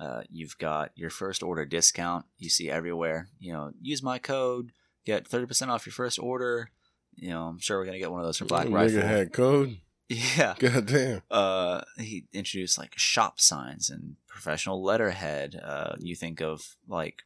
[0.00, 2.24] Uh, you've got your first order discount.
[2.38, 3.28] You see everywhere.
[3.38, 4.72] You know, use my code,
[5.04, 6.70] get thirty percent off your first order.
[7.16, 9.02] You know, I'm sure we're gonna get one of those for Black Rifle.
[9.02, 9.76] had code.
[10.08, 10.54] Yeah.
[10.58, 11.22] Goddamn.
[11.30, 15.58] Uh, he introduced like shop signs and professional letterhead.
[15.64, 17.22] Uh, you think of like,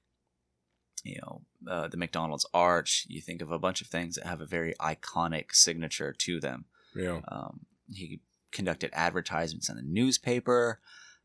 [1.02, 3.04] you know, uh, the McDonald's arch.
[3.08, 6.66] You think of a bunch of things that have a very iconic signature to them.
[6.94, 7.20] Yeah.
[7.26, 8.20] Um, he
[8.52, 10.80] conducted advertisements in the newspaper.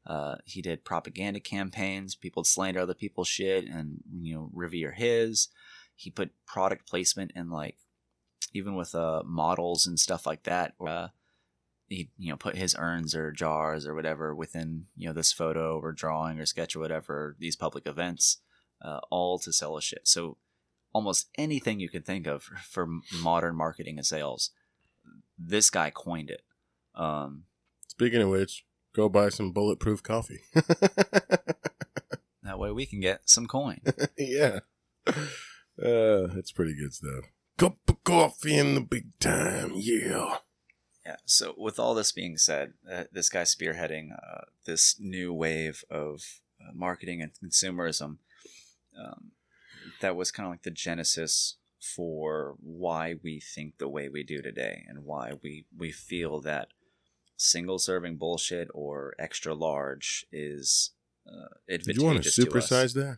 [0.05, 2.15] Uh, he did propaganda campaigns.
[2.15, 5.47] People slander other people's shit and you know revere his.
[5.95, 7.77] He put product placement in like
[8.53, 10.73] even with uh models and stuff like that.
[10.85, 11.07] Uh,
[11.87, 15.79] he you know put his urns or jars or whatever within you know this photo
[15.79, 18.39] or drawing or sketch or whatever these public events,
[18.81, 20.07] uh, all to sell his shit.
[20.07, 20.37] So
[20.93, 22.87] almost anything you could think of for
[23.21, 24.51] modern marketing and sales,
[25.37, 26.41] this guy coined it.
[26.95, 27.43] Um,
[27.87, 30.41] Speaking of which, go buy some bulletproof coffee.
[30.53, 33.81] that way we can get some coin.
[34.17, 34.59] yeah.
[35.07, 37.25] Uh, it's pretty good stuff.
[37.57, 39.71] Cup of coffee in the big time.
[39.75, 40.37] Yeah.
[41.05, 41.17] Yeah.
[41.25, 46.39] So with all this being said, uh, this guy spearheading uh, this new wave of
[46.59, 48.17] uh, marketing and consumerism,
[48.99, 49.31] um,
[50.01, 54.41] that was kind of like the genesis for why we think the way we do
[54.41, 56.69] today, and why we we feel that
[57.43, 60.91] single serving bullshit or extra large is
[61.27, 63.17] uh, Did you want to advantageous supersize that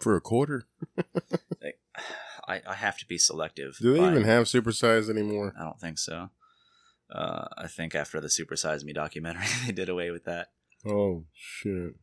[0.00, 0.66] for a quarter?
[2.48, 3.76] I, I have to be selective.
[3.80, 5.52] Do they even have supersize anymore?
[5.58, 6.30] I don't think so.
[7.10, 10.48] Uh, I think after the Supersize Me documentary, they did away with that.
[10.86, 11.94] Oh shit!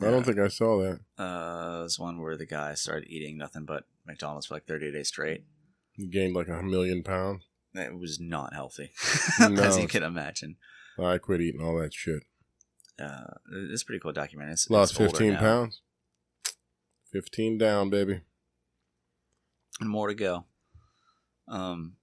[0.00, 1.00] I don't think I saw that.
[1.22, 4.92] Uh, it was one where the guy started eating nothing but McDonald's for like 30
[4.92, 5.44] days straight.
[5.92, 7.44] He gained like a million pounds.
[7.74, 8.90] It was not healthy,
[9.40, 10.56] No, as you can imagine.
[10.98, 12.24] I quit eating all that shit.
[13.00, 13.34] Uh,
[13.70, 14.52] it's a pretty cool documentary.
[14.52, 15.38] It's, Lost it's fifteen now.
[15.40, 15.80] pounds.
[17.10, 18.20] Fifteen down, baby.
[19.80, 20.44] and more to go.
[21.48, 21.94] Um,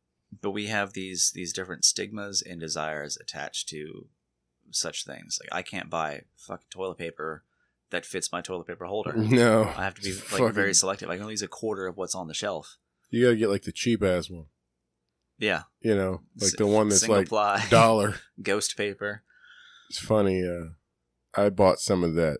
[0.41, 4.07] but we have these these different stigmas and desires attached to
[4.71, 5.39] such things.
[5.41, 7.43] Like I can't buy fucking toilet paper
[7.89, 9.13] that fits my toilet paper holder.
[9.17, 11.09] No, I have to be like very selective.
[11.09, 12.77] I can only use a quarter of what's on the shelf.
[13.09, 14.45] You gotta get like the cheap ass one.
[15.39, 17.63] Yeah, You know, like the one that's single like ply.
[17.69, 18.15] dollar.
[18.41, 19.21] ghost paper.
[19.89, 20.43] It's funny.
[20.43, 20.69] Uh,
[21.39, 22.39] I bought some of that.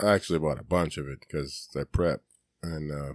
[0.00, 2.20] I actually bought a bunch of it because I prep
[2.62, 3.12] and uh,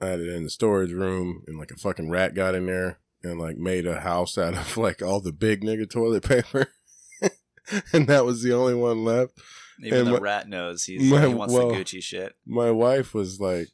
[0.00, 2.98] I had it in the storage room and like a fucking rat got in there
[3.22, 6.66] and like made a house out of like all the big nigga toilet paper.
[7.92, 9.32] and that was the only one left.
[9.82, 12.34] Even And the my- rat knows he's my- he wants well- the Gucci shit.
[12.46, 13.68] My wife was like,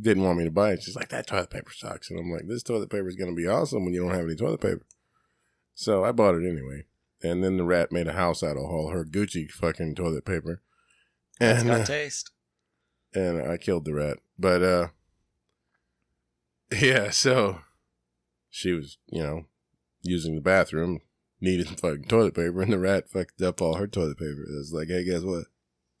[0.00, 0.82] didn't want me to buy it.
[0.82, 2.10] She's like, that toilet paper sucks.
[2.10, 4.24] And I'm like, this toilet paper is going to be awesome when you don't have
[4.26, 4.86] any toilet paper.
[5.74, 6.84] So I bought it anyway.
[7.22, 10.60] And then the rat made a house out of all her Gucci fucking toilet paper.
[11.40, 12.30] It's And, got uh, taste.
[13.14, 14.18] and I killed the rat.
[14.38, 14.88] But, uh,
[16.80, 17.60] yeah, so
[18.50, 19.46] she was, you know,
[20.02, 21.00] using the bathroom,
[21.40, 24.42] needed some fucking toilet paper, and the rat fucked up all her toilet paper.
[24.42, 25.44] It was like, hey, guess what?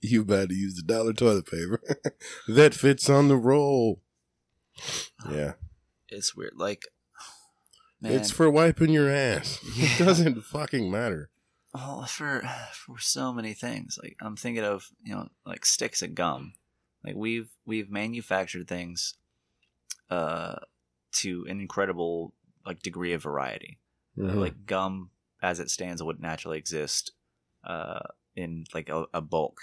[0.00, 1.80] You about to use the dollar toilet paper
[2.48, 4.00] that fits on the roll.
[5.30, 5.54] Yeah,
[6.08, 6.52] It's weird.
[6.56, 6.82] Like,
[8.00, 9.58] man, it's for wiping your ass.
[9.76, 9.86] Yeah.
[9.86, 11.30] It doesn't fucking matter.
[11.74, 13.98] Oh, for for so many things.
[14.02, 16.54] Like I'm thinking of you know like sticks of gum.
[17.04, 19.14] Like we've we've manufactured things,
[20.10, 20.56] uh,
[21.12, 23.78] to an incredible like degree of variety.
[24.18, 24.36] Uh, Mhm.
[24.40, 25.10] like gum
[25.42, 27.12] as it stands would naturally exist,
[27.64, 28.00] uh,
[28.34, 29.60] in like a, a bulk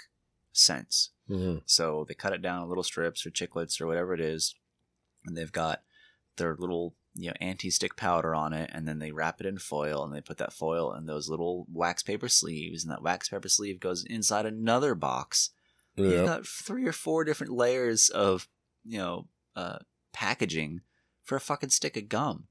[0.56, 1.10] sense.
[1.28, 1.62] Mhm.
[1.66, 4.54] So they cut it down in little strips or chiclets or whatever it is,
[5.26, 5.82] and they've got
[6.36, 10.02] their little you know anti-stick powder on it, and then they wrap it in foil,
[10.04, 13.48] and they put that foil in those little wax paper sleeves, and that wax paper
[13.48, 15.50] sleeve goes inside another box.
[15.96, 18.48] You've got three or four different layers of
[18.84, 19.78] you know uh,
[20.12, 20.80] packaging
[21.22, 22.48] for a fucking stick of gum,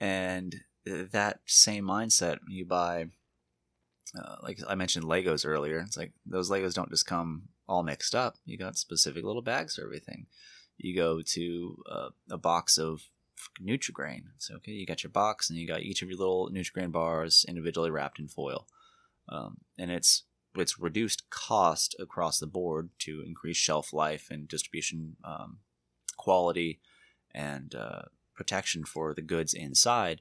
[0.00, 3.10] and uh, that same mindset you buy.
[4.18, 8.14] Uh, like I mentioned Legos earlier, it's like those Legos don't just come all mixed
[8.14, 8.36] up.
[8.44, 10.26] You got specific little bags for everything.
[10.76, 13.02] You go to uh, a box of
[13.60, 14.24] Nutrigrain.
[14.38, 17.44] So okay, you got your box and you got each of your little Nutrigrain bars
[17.48, 18.66] individually wrapped in foil,
[19.28, 25.16] um, and it's it's reduced cost across the board to increase shelf life and distribution
[25.24, 25.58] um,
[26.16, 26.80] quality
[27.34, 28.02] and uh,
[28.34, 30.20] protection for the goods inside.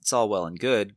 [0.00, 0.96] It's all well and good,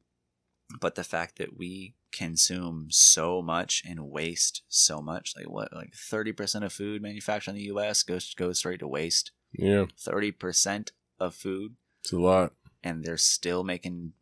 [0.80, 5.94] but the fact that we consume so much and waste so much, like what, like
[5.94, 8.04] thirty percent of food manufactured in the U.S.
[8.04, 9.32] goes goes straight to waste.
[9.54, 12.54] Yeah, Thirty percent of food, it's a lot.
[12.84, 14.14] and they're still making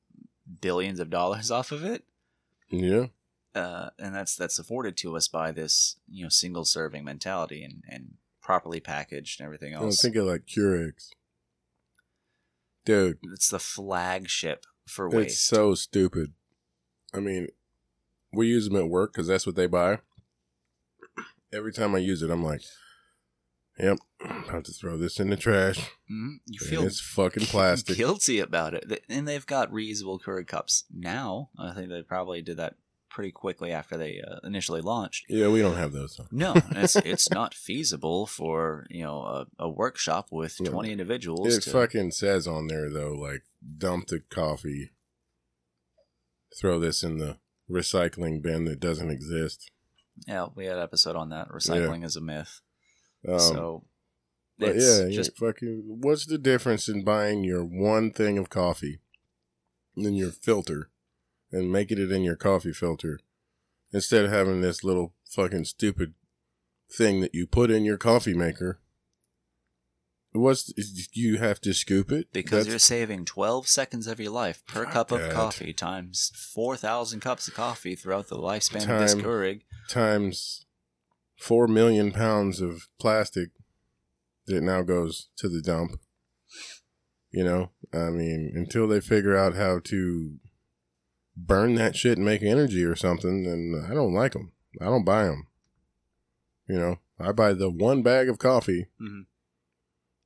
[0.61, 2.03] billions of dollars off of it.
[2.69, 3.07] Yeah,
[3.55, 7.83] uh, and that's that's afforded to us by this you know single serving mentality and
[7.89, 10.93] and properly packaged and everything else I think of like Keurig.
[12.85, 15.45] Dude, it's the flagship for it's waste.
[15.45, 16.33] so stupid.
[17.13, 17.47] I mean,
[18.33, 19.99] we use them at work because that's what they buy.
[21.51, 22.61] Every time I use it, I'm like,
[23.79, 25.79] "Yep, I'm about to throw this in the trash."
[26.11, 26.39] Mhm.
[26.45, 27.97] You And feel it's fucking plastic.
[27.97, 31.49] guilty about it, and they've got reusable Keurig cups now.
[31.57, 32.75] I think they probably did that
[33.09, 35.25] pretty quickly after they uh, initially launched.
[35.27, 36.15] Yeah, we don't have those.
[36.17, 36.27] Though.
[36.31, 40.69] No, it's it's not feasible for you know a, a workshop with No.
[40.69, 41.57] twenty individuals.
[41.57, 43.41] It to, fucking says on there though, like
[43.79, 44.91] dump the coffee,
[46.57, 47.37] throw this in the
[47.69, 49.69] recycling bin that doesn't exist.
[50.27, 51.49] yeah, we had an episode on that.
[51.49, 52.61] Recycling is a myth.
[53.27, 53.83] Um, so
[54.57, 55.83] yeah, just just fucking.
[55.85, 58.99] What's the difference in buying your one thing of coffee
[59.95, 60.89] in your filter
[61.51, 63.19] and making it in your coffee filter
[63.91, 66.13] instead of having this little fucking stupid
[66.91, 68.79] thing that you put in your coffee maker?
[70.31, 70.71] What's
[71.13, 74.85] you have to scoop it because That's- you're saving 12 seconds of your life per
[74.85, 79.61] cup of coffee times 4,000 cups of coffee throughout the lifespan of this Keurig.
[79.89, 80.65] times
[81.39, 83.49] four million pounds of plastic
[84.45, 85.99] that now goes to the dump.
[87.31, 90.39] You know, I mean, until they figure out how to
[91.35, 94.51] burn that shit and make energy or something, then I don't like them.
[94.81, 95.47] I don't buy them.
[96.67, 99.25] You know, I buy the one bag of coffee Mhm.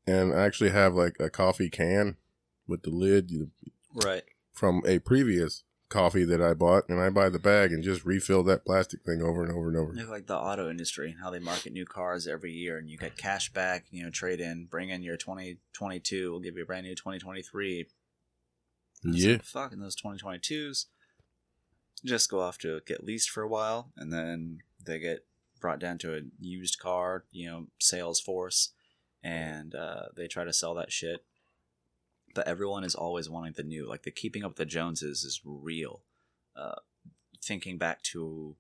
[0.08, 2.18] And I actually have like a coffee can
[2.68, 3.52] with the lid
[3.94, 4.24] Right.
[4.52, 8.42] from a previous coffee that I bought, and I buy the bag and just refill
[8.44, 9.94] that plastic thing over and over and over.
[10.12, 13.16] Like the auto industry and how they market new cars every year and you get
[13.16, 16.88] cash back, you know, trade in, bring in your 2022, we'll give you a brand
[16.88, 17.88] new 2023.
[19.04, 19.38] Yeah.
[19.44, 20.86] Fucking those 2022s
[22.06, 25.26] just go off to get leased for a while and then they get
[25.62, 28.72] brought down to a used car, you know, sales force
[29.24, 31.24] and uh, they try to sell that shit.
[32.36, 33.88] But everyone is always wanting the new.
[33.88, 36.02] Like the keeping up with the Joneses is real.
[36.56, 36.76] Uh,
[37.44, 38.56] thinking back to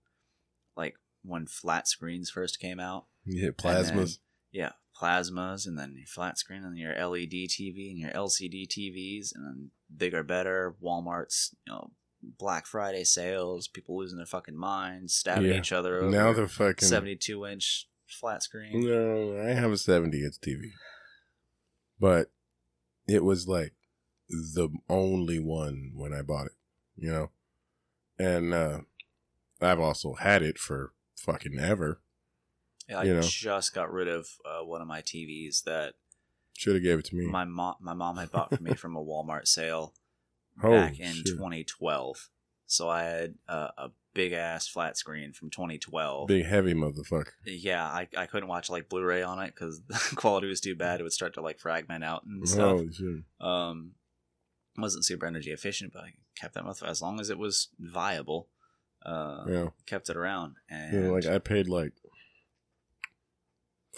[0.75, 3.05] like when flat screens first came out.
[3.25, 4.19] You hit then- plasmas.
[4.51, 9.29] yeah, plasmas, and then your flat screen, and your LED TV, and your LCD TVs,
[9.33, 10.75] and then bigger, better.
[10.83, 15.57] Walmart's, you know, Black Friday sales, people losing their fucking minds, stabbing Yeah.
[15.57, 18.85] each other over now the fucking 72 inch flat screen.
[18.87, 20.71] No, I have a 70 inch TV.
[21.99, 22.31] But
[23.07, 23.73] it was like
[24.29, 26.53] the only one when I bought it,
[26.95, 27.31] you know?
[28.19, 28.79] And uh
[29.61, 32.01] I've also had it for fucking ever.
[32.89, 33.21] Yeah, I you know.
[33.21, 35.93] just got rid of uh, one of my TVs that
[36.57, 37.27] Should have gave it to me.
[37.27, 39.93] my mom my mom had bought for me from a Walmart sale
[40.61, 41.27] back in shit.
[41.27, 42.29] 2012.
[42.65, 46.27] So I had uh, a big ass flat screen from 2012.
[46.27, 47.31] Big heavy motherfucker.
[47.45, 50.99] yeah, I, I couldn't watch like Blu-ray on it because the quality was too bad.
[50.99, 52.77] It would start to like fragment out and stuff.
[52.77, 53.23] Holy shit.
[53.41, 53.91] Um,
[54.77, 58.49] wasn't super energy efficient, but I kept that motherfucker as long as it was viable.
[59.05, 59.67] Uh, Yeah.
[59.85, 61.91] kept it around, and know, like I paid like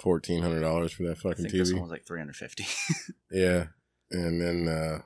[0.01, 1.75] fourteen hundred dollars for that I fucking think this TV.
[1.75, 2.65] one was like 350.
[3.31, 3.67] Yeah.
[4.11, 5.01] And then uh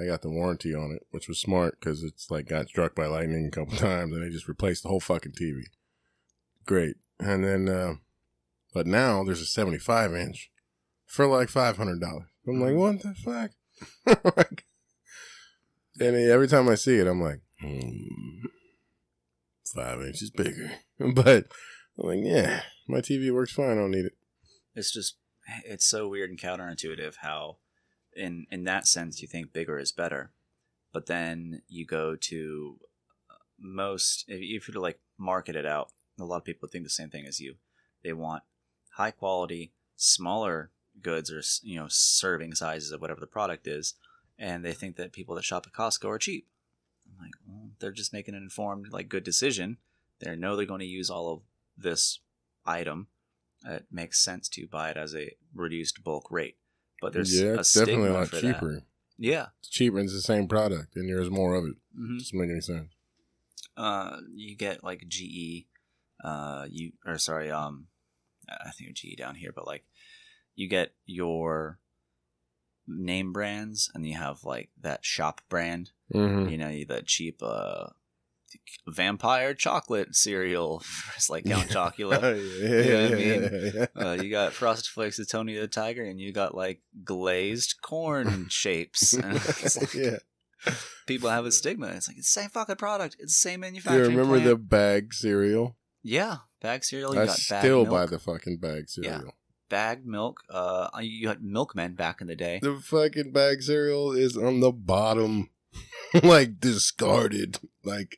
[0.00, 3.06] I got the warranty on it, which was smart because it's like got struck by
[3.06, 5.62] lightning a couple times and they just replaced the whole fucking TV.
[6.66, 6.96] Great.
[7.18, 7.94] And then uh
[8.72, 10.50] but now there's a 75 inch
[11.06, 12.00] for like $500.
[12.48, 13.50] I'm like, what the fuck?
[14.36, 14.64] Like-
[15.98, 18.46] and every time I see it, I'm like, hmm,
[19.74, 20.70] five inches bigger.
[21.14, 21.46] But
[21.98, 23.70] I'm like, yeah, my TV works fine.
[23.72, 24.12] I don't need it.
[24.74, 25.16] it's just
[25.64, 27.56] it's so weird and counterintuitive how
[28.16, 30.30] in in that sense you think bigger is better.
[30.92, 32.78] But then you go to
[33.30, 36.68] uh, most if if you were to like market it out a lot of people
[36.68, 37.56] think the same thing as you.
[38.02, 38.42] They want
[38.92, 40.70] high quality smaller
[41.02, 43.94] goods or you know serving sizes of whatever the product is
[44.38, 46.48] and they think that people that shop at costco are cheap.
[47.06, 49.78] I'm like well they're just making an informed like good decision.
[50.20, 51.40] They know they're going to use all of
[51.76, 52.20] this
[52.66, 53.08] item.
[53.64, 56.56] It makes sense to buy it as a reduced bulk rate.
[57.00, 58.42] But there's yeah, a it's definitely a lot for that.
[58.42, 58.82] cheaper.
[59.18, 59.46] Yeah.
[59.60, 61.74] It's cheaper and it's the same product, and there's more of it.
[61.94, 62.90] hmm Doesn't make any sense.
[63.76, 65.66] Uh, you get like GE,
[66.22, 67.86] uh, you or sorry, um,
[68.48, 69.84] I think GE down here, but like
[70.54, 71.78] you get your
[72.86, 75.92] name brands, and you have like that shop brand.
[76.12, 76.48] Mm-hmm.
[76.48, 77.86] You know, the cheap uh,
[78.88, 80.82] vampire chocolate cereal,
[81.16, 82.20] it's like Count Chocula.
[82.60, 83.72] yeah, yeah, You know what I mean?
[83.74, 84.08] yeah, yeah.
[84.08, 88.46] Uh, you got Frosted Flakes of Tony the Tiger, and you got like glazed corn
[88.50, 89.14] shapes.
[89.14, 90.18] Like, yeah.
[91.06, 91.88] people have a stigma.
[91.88, 93.16] It's like it's the same fucking product.
[93.18, 94.44] It's the same Do you remember plant.
[94.44, 95.76] the bag cereal?
[96.02, 97.14] yeah bag cereal?
[97.14, 99.34] You I got bag still milk, buy the fucking bag cereal.
[99.68, 100.40] bag milk.
[100.48, 102.58] Uh, you had milkmen back in the day.
[102.62, 105.50] The fucking bag cereal is on the bottom,
[106.22, 107.58] like discarded.
[107.84, 108.16] Like,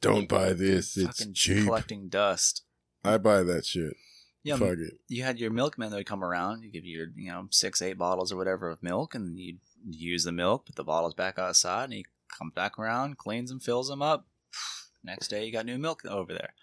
[0.00, 0.96] don't buy this.
[0.96, 1.64] It's fucking cheap.
[1.66, 2.62] collecting dust.
[3.04, 3.94] I buy that shit.
[4.44, 4.94] Yeah, Fuck it.
[5.08, 6.62] you had your milkman that would come around.
[6.62, 9.56] You give you your, you know, six, eight bottles or whatever of milk, and you
[9.86, 13.60] use the milk, put the bottles back outside, and he comes back around, cleans them,
[13.60, 14.26] fills them up.
[15.04, 16.54] Next day, you got new milk over there,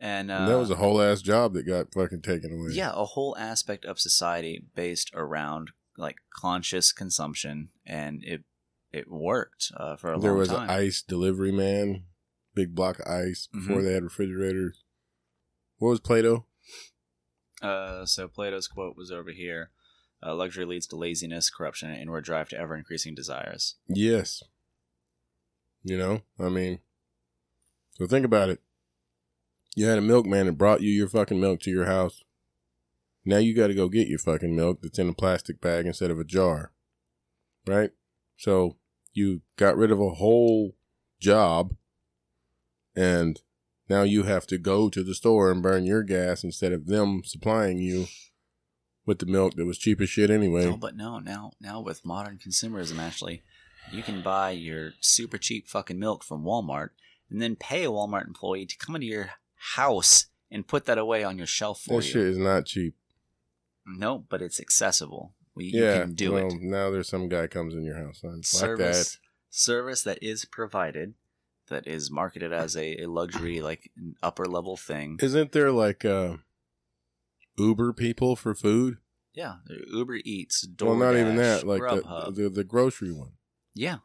[0.00, 2.70] and, uh, And that was a whole ass job that got fucking taken away.
[2.72, 8.44] yeah, a whole aspect of society based around like conscious consumption, and it
[8.92, 10.56] it worked uh, for a there long time.
[10.56, 12.04] There was an ice delivery man,
[12.56, 13.84] big block of ice before Mhm.
[13.84, 14.82] they had refrigerators.
[15.76, 16.46] What was Plato?
[17.62, 19.70] Uh, so Plato's quote was over here.
[20.22, 23.76] Uh, luxury leads to laziness, corruption, and inward drive to ever increasing desires.
[23.86, 24.42] Yes.
[25.84, 26.80] You know, I mean,
[27.94, 28.60] so think about it.
[29.76, 32.24] You had a milkman that brought you your fucking milk to your house.
[33.24, 36.10] Now you got to go get your fucking milk that's in a plastic bag instead
[36.10, 36.72] of a jar.
[37.66, 37.92] Right?
[38.38, 38.78] So
[39.12, 40.76] you got rid of a whole
[41.20, 41.76] job
[42.96, 43.40] and
[43.88, 47.22] now you have to go to the store and burn your gas instead of them
[47.24, 48.06] supplying you
[49.04, 50.64] with the milk that was cheap as shit anyway.
[50.64, 53.42] No, but no, now now with modern consumerism, actually,
[53.92, 56.90] you can buy your super cheap fucking milk from Walmart
[57.30, 59.30] and then pay a Walmart employee to come into your
[59.74, 62.12] house and put that away on your shelf for that you.
[62.12, 62.94] shit is not cheap.
[63.86, 65.32] No, but it's accessible.
[65.54, 66.60] We, yeah, you can do well, it.
[66.60, 68.20] now there's some guy comes in your house.
[68.20, 69.18] Fuck Service
[69.48, 71.14] service that is provided,
[71.68, 75.18] that is marketed as a, a luxury, like an upper level thing.
[75.22, 76.36] Isn't there like uh,
[77.58, 78.98] Uber people for food?
[79.34, 79.56] Yeah,
[79.92, 81.66] Uber Eats, DoorDash, well, not even that.
[81.66, 83.32] Like the, the the grocery one.
[83.74, 83.98] yeah,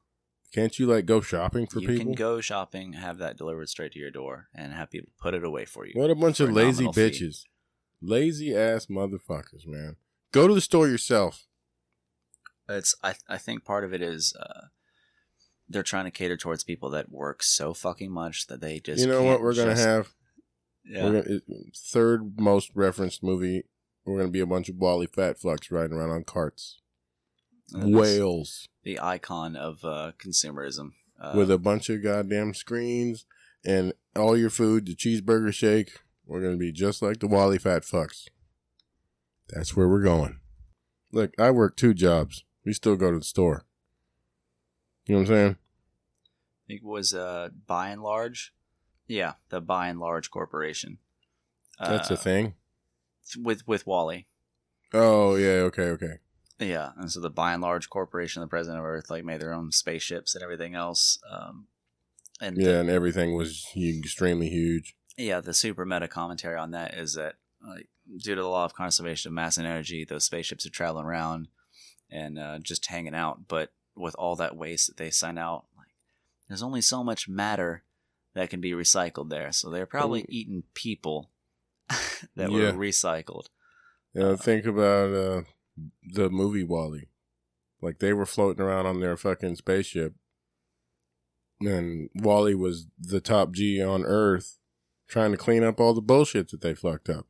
[0.53, 2.03] Can't you like go shopping for you people?
[2.05, 5.45] can go shopping, have that delivered straight to your door, and have people put it
[5.45, 5.93] away for you.
[5.95, 7.01] what a bunch of lazy nominal fee.
[7.12, 7.43] bitches,
[8.01, 9.95] lazy ass motherfuckers, man.
[10.34, 11.45] Go to the store yourself.
[12.68, 14.68] It's I I think part of it is uh,
[15.72, 19.08] they're trying to cater towards people that work so fucking much that they just you
[19.08, 20.14] know what we're gonna just- have?
[20.84, 21.02] Yeah.
[21.04, 21.24] Gonna,
[21.76, 23.64] third most referenced movie.
[24.06, 26.80] We're gonna be a bunch of WALL-E fat fucks riding around on carts.
[27.74, 28.68] And Whales.
[28.84, 30.94] the icon of uh, consumerism.
[31.20, 33.26] Uh, with a bunch of goddamn screens
[33.64, 36.00] and all your food, the cheeseburger shake.
[36.26, 38.28] We're gonna be just like the WALL-E Fat Fucks.
[39.50, 40.40] That's where we're going.
[41.12, 42.44] Look, I work two jobs.
[42.66, 43.66] We still go to the store.
[45.06, 45.52] You know what I'm saying?
[45.52, 48.54] I think it was uh, Buy n Large.
[49.08, 50.99] Yeah, the Buy n Large corporation.
[51.80, 52.54] That's Uh, a thing.
[53.38, 54.28] with with WALL-E.
[54.93, 56.20] Oh yeah, okay, okay.
[56.60, 59.54] Yeah, and so the Buy n Large corporation, the president of Earth, like made their
[59.54, 61.20] own spaceships and everything else.
[61.30, 61.68] Um,
[62.39, 64.95] and the- Yeah, and everything was extremely huge.
[65.18, 67.36] yeah, the super meta commentary on that is that
[67.68, 67.88] like
[68.18, 71.47] due to the law of conservation of mass and energy, those spaceships are traveling around
[72.10, 73.47] and uh, just hanging out.
[73.47, 75.88] But with all that waste that they send out, like
[76.48, 77.84] there's only so much matter
[78.34, 79.52] that can be recycled there.
[79.52, 81.30] So they're probably eating people
[81.89, 82.72] that Yeah.
[82.72, 83.48] were recycled.
[84.14, 85.42] You know, Uh, think about uh,
[86.04, 87.08] the movie WALL-E.
[87.82, 90.14] Like they were floating around on their fucking spaceship,
[91.60, 94.58] and WALL-E was the top G on Earth,
[95.08, 97.28] trying to clean up all the bullshit that they fucked up,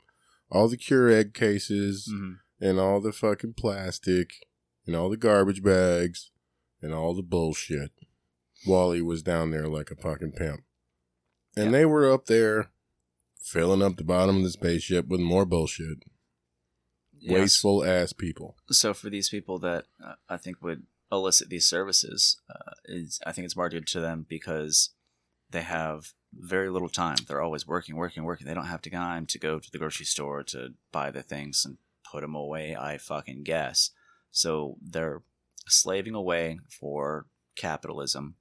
[0.49, 2.39] all the Keurig cases, Mhm.
[2.59, 4.45] and all the fucking plastic,
[4.85, 6.31] and all the garbage bags,
[6.81, 7.91] and all the bullshit.
[8.65, 10.63] WALL-E was down there like a fucking pimp,
[11.55, 11.71] and Yeah.
[11.71, 12.71] they were up there
[13.39, 16.03] filling up the bottom of the spaceship with more bullshit
[17.19, 17.31] Yes.
[17.33, 18.55] wasteful ass people.
[18.71, 23.31] so for these people that uh, I think would elicit these services, uh, is I
[23.31, 24.89] think it's marketed to them because
[25.49, 27.17] they have very little time.
[27.27, 28.47] They're always working, working, working.
[28.47, 31.77] They don't have time to go to the grocery store to buy the things and
[32.09, 32.75] put them away.
[32.75, 33.91] I fucking guess.
[34.31, 35.21] So they're
[35.71, 38.35] slaving away for capitalism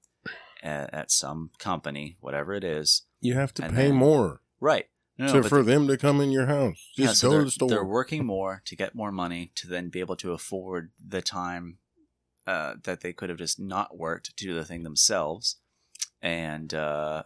[0.63, 3.03] at, at some company, whatever it is.
[3.21, 4.41] You have to And pay then- more.
[4.61, 4.87] Right.
[5.19, 6.91] No, but for them to come in your house.
[6.97, 7.69] Yeah, so go they're, to the store.
[7.69, 11.77] They're working more to get more money to then be able to afford the time
[12.47, 15.57] uh, that they could have just not worked to do the thing themselves.
[16.23, 17.25] And uh,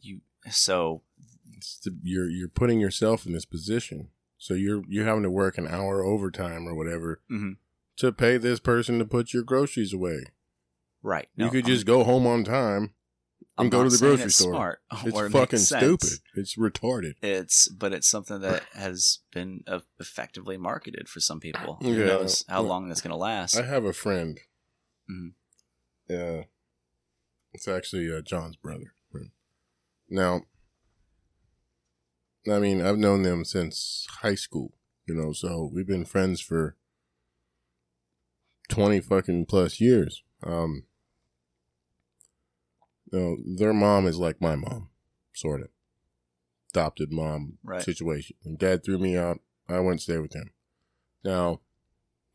[0.00, 1.02] you, so
[1.84, 4.08] the- you're you're putting yourself in this position.
[4.36, 7.56] So you're you're having to work an hour overtime or whatever Mhm.
[7.98, 10.24] To pay this person to put your groceries away.
[11.02, 12.94] right, you no, could I'm- just go home on time
[13.56, 14.52] I'm and go to the grocery it's store.
[14.52, 16.20] Smart, It's it fucking stupid.
[16.34, 17.14] It's retarded.
[17.22, 21.78] It's but it's something that has been uh, effectively marketed for some people.
[21.82, 22.06] Who Yeah.
[22.06, 23.56] knows how Well, long that's going to last?
[23.56, 24.38] I have a friend.
[25.10, 25.32] Mhm.
[26.08, 26.44] Yeah,
[27.52, 28.92] it's actually uh, John's brother.
[30.10, 30.42] Now,
[32.50, 34.72] I mean, I've known them since high school.
[35.06, 36.76] You know, so we've been friends for
[38.68, 40.22] twenty fucking plus years.
[40.42, 40.84] Um,
[43.12, 44.90] you know, their mom is like my mom,
[45.34, 45.68] sort of
[46.70, 47.82] adopted mom Right.
[47.82, 48.36] situation.
[48.42, 50.50] When dad threw me out, I went and stay with him.
[51.24, 51.60] Now,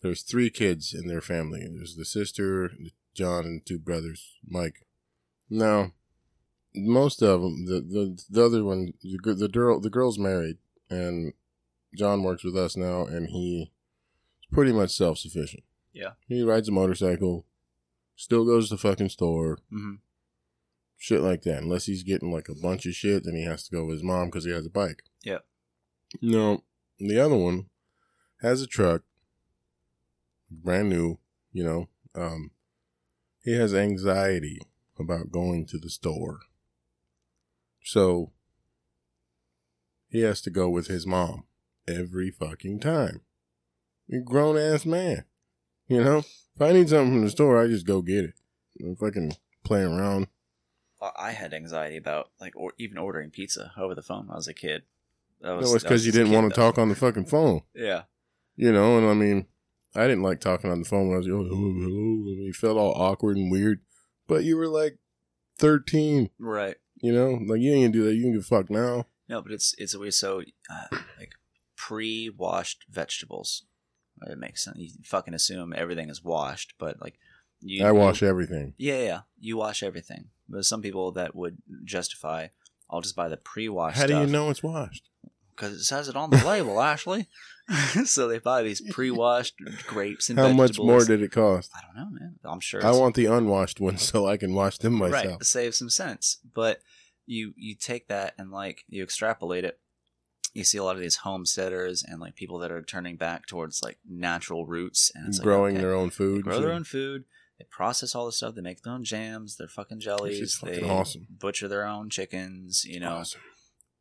[0.02, 1.66] there's three kids in their family.
[1.72, 2.72] There's the sister,
[3.14, 4.86] John, and two brothers, Mike.
[5.50, 5.94] Now,
[6.76, 10.58] most of them, the the, the other one, the, the girl, the girl's married,
[10.90, 11.34] and
[11.96, 13.68] John works with us now, and he's
[14.52, 15.64] pretty much self sufficient.
[15.94, 16.14] Yeah.
[16.28, 17.46] he rides a motorcycle,
[18.16, 20.00] still goes to the fucking store, Mhm.
[20.98, 21.62] shit like that.
[21.64, 24.04] Unless he's getting like a bunch of shit, then he has to go with his
[24.04, 25.04] mom because he has a bike.
[25.24, 25.40] Yeah.
[26.22, 26.64] No,
[27.00, 27.70] the other one
[28.42, 29.04] has a truck,
[30.50, 31.20] brand new.
[31.52, 32.52] You know, um,
[33.44, 34.60] he has anxiety
[35.00, 36.40] about going to the store,
[37.84, 38.32] so
[40.10, 41.46] he has to go with his mom
[41.88, 43.22] every fucking time.
[44.08, 45.26] You grown ass man,
[45.88, 46.20] you know.
[46.56, 48.34] If I need something from the store, I just go get it.
[48.76, 49.32] If I can
[49.64, 50.28] play around.
[51.18, 54.48] I had anxiety about like or even ordering pizza over the phone when I was
[54.48, 54.84] a kid.
[55.42, 56.68] That No, was, it's because you didn't want to though.
[56.68, 57.62] talk on the fucking phone.
[57.76, 58.04] Yeah,
[58.56, 59.48] You know, and I mean,
[59.96, 61.50] I didn't like talking on the phone when I was young.
[61.52, 63.82] Oh, mean, felt all awkward and weird.
[64.28, 64.98] But you were like
[65.58, 66.76] 13, right.
[67.02, 67.32] you know?
[67.46, 68.16] Like, you ain't gonna do that.
[68.16, 69.08] You can give a fuck now.
[69.28, 71.34] No, but it's it's always so uh, like
[71.76, 73.66] pre-washed vegetables.
[74.28, 74.78] It makes sense.
[74.78, 77.20] You fucking assume everything is washed, but like
[77.62, 78.74] you, I wash everything.
[78.78, 80.26] Yeah, yeah, you wash everything.
[80.50, 82.48] But some people that would justify,
[82.90, 83.98] I'll just buy the pre-washed.
[83.98, 85.10] How do you know it's washed?
[85.56, 87.28] Because it says it on the label, Ashley.
[88.06, 89.56] so they buy these pre-washed
[89.88, 91.72] grapes and How much more did it cost?
[91.76, 92.36] I don't know, man.
[92.44, 92.86] I'm sure.
[92.86, 95.26] I want the unwashed ones so I can wash them myself.
[95.26, 96.82] right save some sense but
[97.26, 99.80] you you take that and like you extrapolate it
[100.54, 103.82] you see a lot of these homesteaders and like people that are turning back towards
[103.82, 106.44] like natural roots and it's like, Growing okay, their own food.
[106.44, 107.26] grow their own food
[107.60, 110.82] they process all the stuff they make their own jams their fucking jellies shit's they
[110.88, 111.28] awesome.
[111.40, 113.42] butcher their own chickens you know Awesome.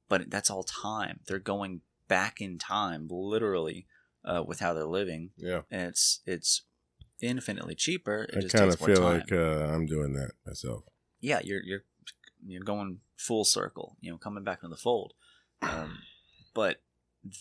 [0.08, 3.86] but that's all time they're going back in time literally
[4.24, 5.62] uh, with how they're living Yeah.
[5.70, 6.62] and it's it's
[7.20, 10.32] infinitely cheaper it I just kind takes of feel time like uh, I'm doing that
[10.46, 10.82] myself.
[11.20, 11.84] yeah, you're you're
[12.44, 15.12] you're going full circle, you know, coming back into the fold.
[15.62, 15.98] Um,
[16.54, 16.82] but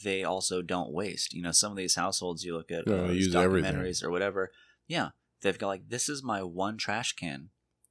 [0.03, 1.33] they also don't waste.
[1.33, 3.73] You know, some of these households you look at No, uh, use everything.
[3.73, 4.51] documentaries or whatever.
[4.87, 5.09] Yeah,
[5.41, 7.49] they've got like this is my one trash can.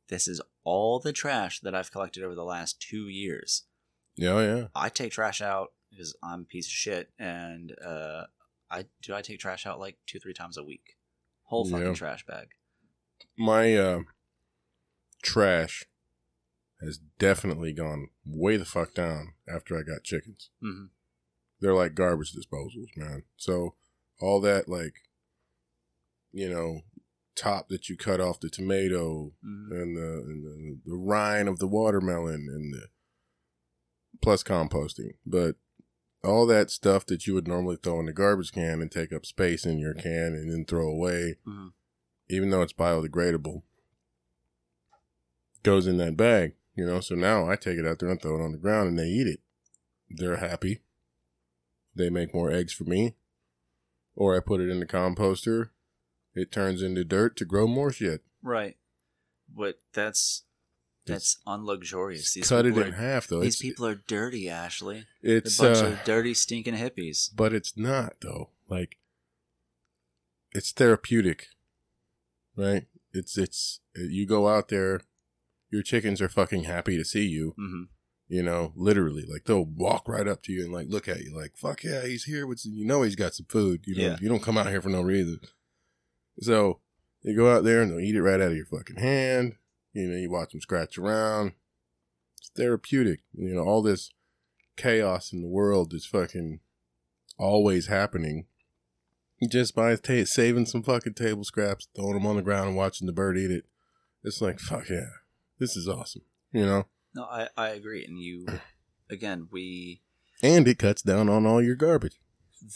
[0.08, 3.64] This is all the trash that I've collected over the last two years.
[4.16, 4.66] Yeah, yeah.
[4.74, 8.24] I take trash out because I'm a piece of shit, and uh,
[8.70, 10.96] I do I take trash out like two three times a week,
[11.44, 11.92] whole fucking Yeah.
[11.94, 12.48] trash bag.
[13.38, 14.00] My uh,
[15.22, 15.84] trash
[16.80, 20.50] has definitely gone way the fuck down after I got chickens.
[20.60, 20.86] hmm
[21.60, 23.24] they're like garbage disposals, man.
[23.36, 23.74] So
[24.20, 24.94] all that like
[26.32, 26.80] you know
[27.36, 31.58] top that you cut off the tomato hmm and the, and the the rind of
[31.58, 32.86] the watermelon and the
[34.20, 35.56] plus composting, but
[36.22, 39.24] all that stuff that you would normally throw in the garbage can and take up
[39.24, 41.68] space in your can and then throw away, hmm
[42.28, 43.62] even though it's biodegradable,
[45.64, 46.52] goes in that bag.
[46.76, 48.88] You know, so now I take it out there and throw it on the ground
[48.88, 49.40] and they eat it.
[50.08, 50.80] They're happy.
[51.94, 53.14] They make more eggs for me.
[54.14, 55.70] Or I put it in the composter.
[56.34, 58.22] It turns into dirt to grow more shit.
[58.42, 58.76] Right.
[59.54, 60.44] But that's
[61.06, 62.34] that's unluxurious.
[62.34, 63.40] These Cut it in are, half though.
[63.40, 65.06] These It's, people are dirty, Ashley.
[65.22, 67.30] They're it's a bunch uh, of dirty, stinking hippies.
[67.34, 68.50] but it's not though.
[68.68, 68.98] Like
[70.52, 71.48] it's therapeutic.
[72.56, 72.86] Right?
[73.12, 75.00] It's it's you go out there
[75.70, 77.54] your chickens are fucking happy to see you.
[77.56, 77.84] hmm
[78.30, 81.36] you know, literally, like they'll walk right up to you and like look at you,
[81.36, 84.16] like "fuck yeah, he's here with you know he's got some food." You know, Yeah.
[84.20, 85.40] you don't come out here for no reason.
[86.40, 86.78] So
[87.22, 89.56] you go out there and they'll eat it right out of your fucking hand.
[89.92, 91.52] You know, you watch them scratch around.
[92.38, 93.20] It's therapeutic.
[93.34, 94.10] You know, all this
[94.76, 96.60] chaos in the world is fucking
[97.36, 98.46] always happening
[99.50, 103.06] just by ta- saving some fucking table scraps, throwing them on the ground and watching
[103.06, 103.64] the bird eat it.
[104.22, 105.08] It's like, fuck yeah,
[105.58, 106.22] this is awesome,
[106.52, 106.86] you know?
[107.14, 108.04] No, I, I agree.
[108.04, 108.46] And you,
[109.10, 110.00] again, we
[110.42, 112.20] And it cuts down on all your garbage.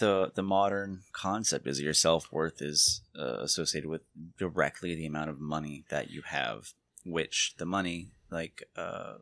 [0.01, 4.03] the the modern concept is your self worth is uh, associated with
[4.39, 6.73] directly the amount of money that you have,
[7.05, 9.15] which the money, like uh,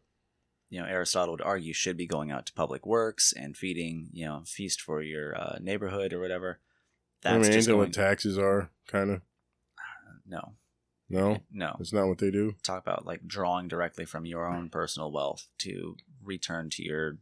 [0.71, 4.25] you know, Aristotle would argue, should be going out to public works and feeding, you
[4.25, 6.61] know, feast for your uh, neighborhood or whatever.
[7.23, 9.21] That's I mean, just going, what taxes are, kind of?
[10.27, 10.55] no,
[11.13, 11.41] No?
[11.53, 11.77] no.
[11.79, 12.55] it's not what they do?
[12.63, 17.19] Talk about like drawing directly from your own personal wealth to return to your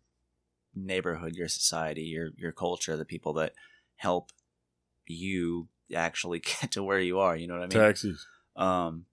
[0.75, 3.53] neighborhood, your society, your your culture, the people that
[3.97, 4.31] help
[5.07, 7.37] you actually get to where you are.
[7.37, 7.85] You know what I mean?
[7.85, 8.27] Taxes.
[8.55, 9.07] Um,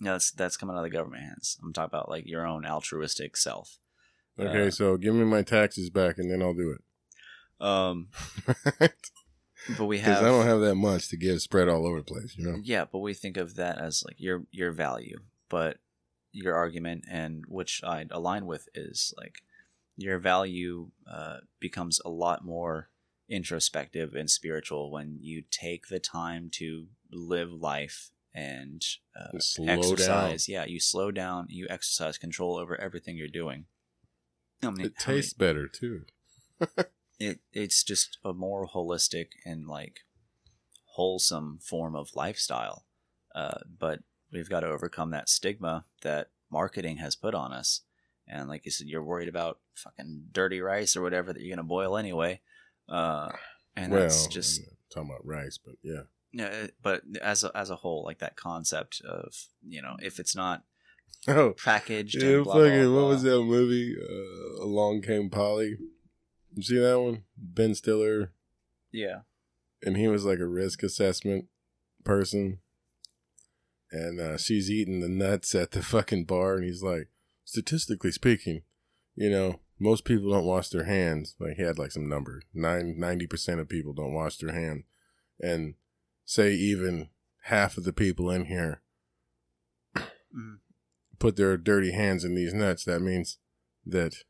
[0.00, 1.56] no, that's that's coming out of the government hands.
[1.62, 3.78] I'm talking about like your own altruistic self.
[4.38, 7.64] Okay, Uh, so give me my taxes back and then I'll do it.
[7.64, 8.08] Um.
[9.76, 12.04] but we Because have I don't have that much to give spread all over the
[12.04, 12.58] place, you know?
[12.62, 15.18] yeah, but we think of that as like your your value.
[15.48, 15.78] But
[16.32, 19.42] your argument and which I align with is like
[19.96, 22.88] your value uh, becomes a lot more
[23.28, 28.80] introspective and spiritual when you take the time to live life and
[29.18, 30.48] uh, exercise.
[30.48, 31.46] Yeah, you slow down.
[31.48, 33.66] You exercise control over everything you're doing.
[34.62, 36.02] I mean, It how many- tastes better, too.
[37.20, 40.00] it it's just a more holistic and like
[40.94, 42.86] wholesome form of lifestyle.
[43.34, 44.00] Uh, but
[44.32, 47.82] we've got to overcome that stigma that marketing has put on us.
[48.26, 51.66] And like you said, you're worried about fucking dirty rice or whatever that you're gonna
[51.66, 52.40] boil anyway.
[52.88, 53.30] Uh,
[53.76, 56.02] and well, that's just I'm talking about rice, but yeah.
[56.32, 56.66] yeah.
[56.82, 59.34] But as a, as a whole, like that concept of
[59.66, 60.64] you know, if it's not
[61.28, 63.94] Oh, packaged, yeah, blah, blah, fucking, what was that movie?
[64.00, 65.76] Uh, Along Came Polly.
[66.54, 67.24] You see that one?
[67.36, 68.32] Ben Stiller,
[68.92, 69.20] Yeah,
[69.82, 71.46] and he was like a risk assessment
[72.04, 72.58] person.
[73.92, 77.08] And uh, she's eating the nuts at the fucking bar, and he's like,
[77.44, 78.62] statistically speaking,
[79.16, 81.34] you know, most people don't wash their hands.
[81.40, 84.84] Like he had like some number, nine ninety percent of people don't wash their hands,
[85.40, 85.74] and
[86.24, 87.08] say even
[87.44, 88.82] half of the people in here
[90.32, 90.60] Mhm.
[91.18, 92.84] put their dirty hands in these nuts.
[92.84, 93.38] That means
[93.84, 94.22] that,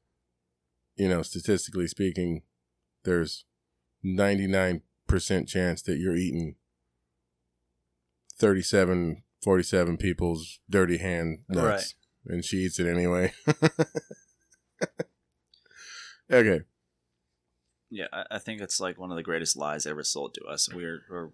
[1.00, 2.42] you know, statistically speaking,
[3.04, 3.46] there's
[4.02, 6.56] ninety nine percent chance that you're eating
[8.38, 11.94] 37, 47 people's dirty hand nuts,
[12.26, 13.32] and she eats it anyway.
[16.30, 16.60] okay.
[17.90, 20.68] Yeah, I, I think it's like one of the greatest lies ever sold to us.
[20.72, 21.30] We're we're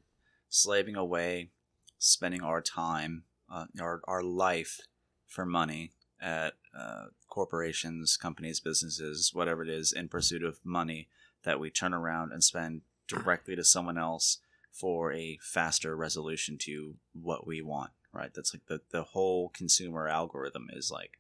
[0.49, 1.51] slaving away,
[1.99, 4.81] spending our time, uh, our our life
[5.27, 5.91] for money
[6.21, 7.07] at uh,
[7.41, 11.07] corporations, companies, businesses, whatever it is, in pursuit of money
[11.45, 14.39] that we turn around and spend directly to someone else
[14.73, 17.91] for a faster resolution to what we want.
[18.11, 18.33] Right?
[18.35, 21.19] That's like the the whole consumer algorithm is like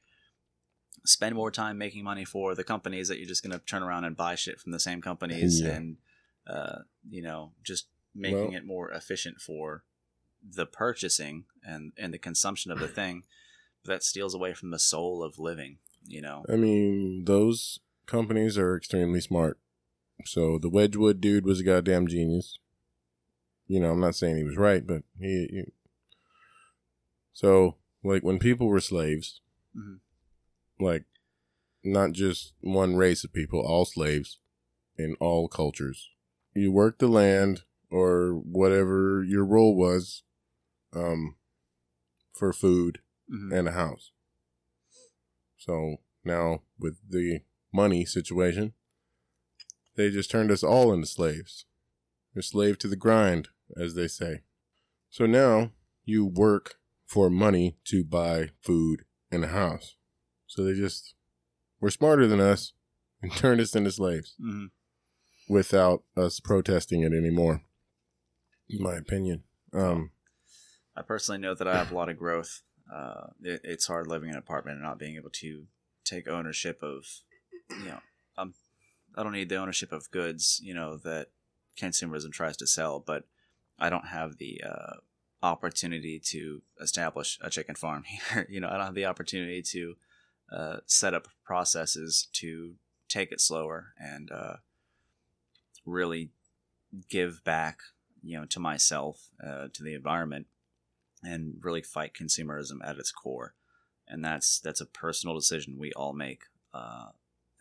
[1.04, 4.04] spend more time making money for the companies that you're just going to turn around
[4.04, 5.72] and buy shit from the same companies Yeah.
[5.76, 5.96] and
[6.46, 6.78] uh,
[7.16, 9.84] you know just making Well- it more efficient for
[10.42, 13.24] the purchasing and and the consumption of the thing
[13.84, 18.76] that steals away from the soul of living you know I mean, those companies are
[18.76, 19.58] extremely smart.
[20.24, 22.58] So the Wedgwood dude was a goddamn genius.
[23.66, 25.48] You know, I'm not saying he was right, but he.
[25.50, 25.62] he
[27.32, 29.40] so, like, when people were slaves,
[29.76, 30.00] Mhm.
[30.80, 31.04] like,
[31.84, 34.38] not just one race of people, all slaves
[34.96, 36.08] in all cultures,
[36.54, 40.22] you worked the land or whatever your role was
[40.92, 41.36] um,
[42.32, 43.00] for food
[43.30, 43.52] Mhm.
[43.52, 44.12] and a house.
[45.56, 47.40] So now with the
[47.72, 48.72] money situation,
[49.96, 51.64] they just turned us all into slaves.
[52.34, 53.48] You're slave to the grind,
[53.80, 54.42] as they say.
[55.10, 55.72] So now
[56.04, 56.74] you work
[57.06, 59.96] for money to buy food and a house.
[60.46, 61.14] So they just
[61.80, 62.72] were smarter than us
[63.22, 64.70] and turned us into slaves Mhm.
[65.48, 67.62] without us protesting it anymore.
[68.68, 69.44] In my opinion.
[69.72, 70.10] Um
[70.94, 72.62] I personally know that I have a lot of growth.
[72.92, 75.66] Uh, it, it's hard living in an apartment and not being able to
[76.04, 77.06] take ownership of,
[77.70, 77.98] you know,
[78.38, 78.54] um,
[79.16, 81.28] I don't need the ownership of goods, you know, that
[81.76, 83.24] consumerism tries to sell, but
[83.78, 84.96] I don't have the uh,
[85.42, 88.46] opportunity to establish a chicken farm here.
[88.48, 89.96] you know, I don't have the opportunity to
[90.52, 92.74] uh, set up processes to
[93.08, 94.56] take it slower and uh,
[95.84, 96.30] really
[97.08, 97.80] give back,
[98.22, 100.46] you know, to myself, uh, to the environment
[101.22, 103.54] and really fight consumerism at its core
[104.08, 106.42] and that's that's a personal decision we all make
[106.74, 107.06] uh,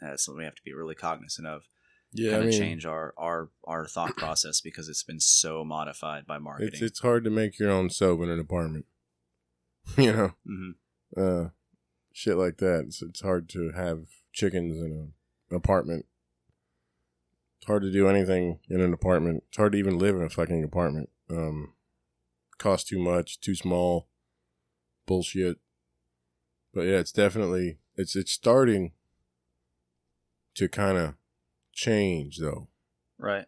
[0.02, 1.68] That's something we have to be really cognizant of.
[2.12, 6.26] Yeah, kind I mean, change our our our thought process because it's been so modified
[6.26, 6.72] by marketing.
[6.74, 8.86] it's it's hard to make your own soap in an apartment.
[9.98, 10.72] you know, hmm
[11.18, 11.50] uh,
[12.14, 12.86] shit like that.
[12.88, 16.06] It's, it's hard to have chickens in an apartment.
[17.58, 19.44] It's hard to do anything in an apartment.
[19.48, 21.10] It's hard to even live in a fucking apartment.
[21.30, 21.75] Um,
[22.58, 24.08] costs too much, too small,
[25.06, 25.58] bullshit.
[26.74, 28.92] But yeah, it's definitely it's it's starting
[30.56, 31.16] to kind of
[31.74, 32.70] change though
[33.18, 33.46] Right.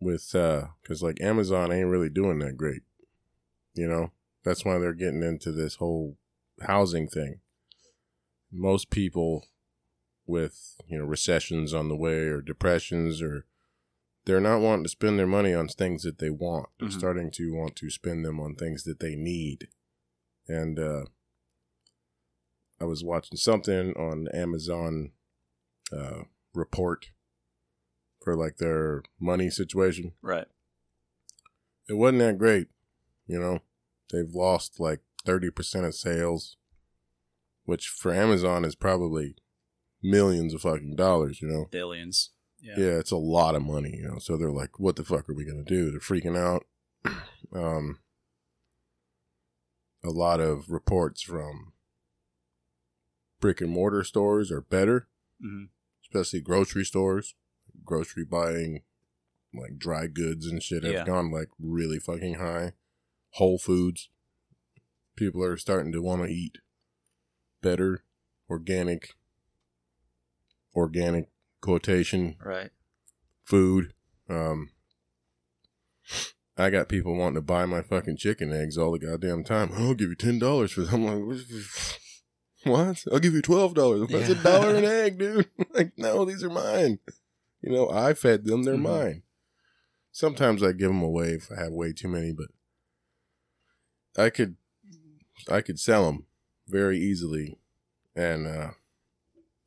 [0.00, 2.82] with uh because like amazon ain't really doing that great
[3.74, 4.10] you know
[4.42, 6.16] that's why they're getting into this whole
[6.62, 7.40] housing thing
[8.50, 9.46] most people
[10.26, 13.46] with you know recessions on the way or depressions or
[14.24, 16.98] they're not wanting to spend their money on things that they want they're Mhm.
[16.98, 19.68] starting to want to spend them on things that they need
[20.48, 21.04] and uh
[22.80, 25.12] i was watching something on amazon
[25.92, 26.22] uh
[26.54, 27.10] report
[28.22, 30.46] for like their money situation Right.
[31.88, 32.68] it wasn't that great.
[33.26, 33.60] You know,
[34.12, 36.56] they've lost like 30% of sales,
[37.64, 39.36] which for Amazon is probably
[40.02, 41.66] millions of fucking dollars, you know?
[41.70, 42.30] Billions.
[42.62, 42.74] Yeah.
[42.76, 42.98] Yeah.
[42.98, 44.18] it's a lot of money, you know?
[44.18, 45.90] So they're like, what the fuck are we going to do?
[45.90, 46.66] They're freaking out.
[47.54, 48.00] um,
[50.04, 51.72] a lot of reports from
[53.40, 55.08] brick and mortar stores are better,
[55.40, 55.64] hmm
[56.02, 57.34] especially grocery stores.
[57.84, 58.82] Grocery buying,
[59.54, 61.04] like dry goods and shit, have Yeah.
[61.04, 62.72] gone like really fucking high.
[63.34, 64.10] Whole Foods,
[65.16, 66.58] people are starting to want to eat
[67.62, 68.02] better,
[68.48, 69.14] organic,
[70.74, 71.28] organic
[71.60, 72.70] quotation Right.
[73.44, 73.92] food.
[74.28, 74.70] Um,
[76.56, 79.70] I got people wanting to buy my fucking chicken eggs all the goddamn time.
[79.74, 81.06] I'll give you ten dollars for them.
[81.06, 81.38] I'm like,
[82.64, 83.04] what?
[83.10, 84.08] I'll give you twelve dollars.
[84.10, 85.48] That's a dollar an egg, dude.
[85.74, 86.98] like, no, these are mine.
[87.62, 88.82] You know, I fed them; they're Mhm.
[88.82, 89.22] mine.
[90.12, 92.48] Sometimes I give them away if I have way too many, but
[94.20, 94.56] I could,
[95.48, 96.26] I could sell them
[96.68, 97.58] very easily,
[98.14, 98.70] and uh,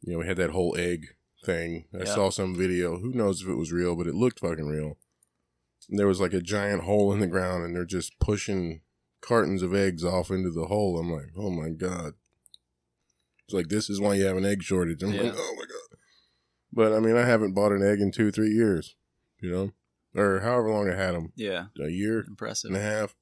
[0.01, 1.85] you know, we had that whole egg thing.
[1.93, 2.05] I Yeah.
[2.15, 2.99] saw some video.
[2.99, 4.97] Who knows if it was real, but it looked fucking real.
[5.89, 8.81] And there was like a giant hole in the ground, and they're just pushing
[9.21, 10.97] cartons of eggs off into the hole.
[10.97, 12.13] I'm like, oh my god.
[13.45, 15.03] It's like this is why you have an egg shortage.
[15.03, 15.99] I'm like, oh my god.
[16.71, 18.95] But I mean, I haven't bought an egg in two, three years.
[19.41, 19.73] You know,
[20.15, 21.65] or however long I had them, Yeah.
[21.77, 22.69] a year Impressive.
[22.69, 23.13] and a half.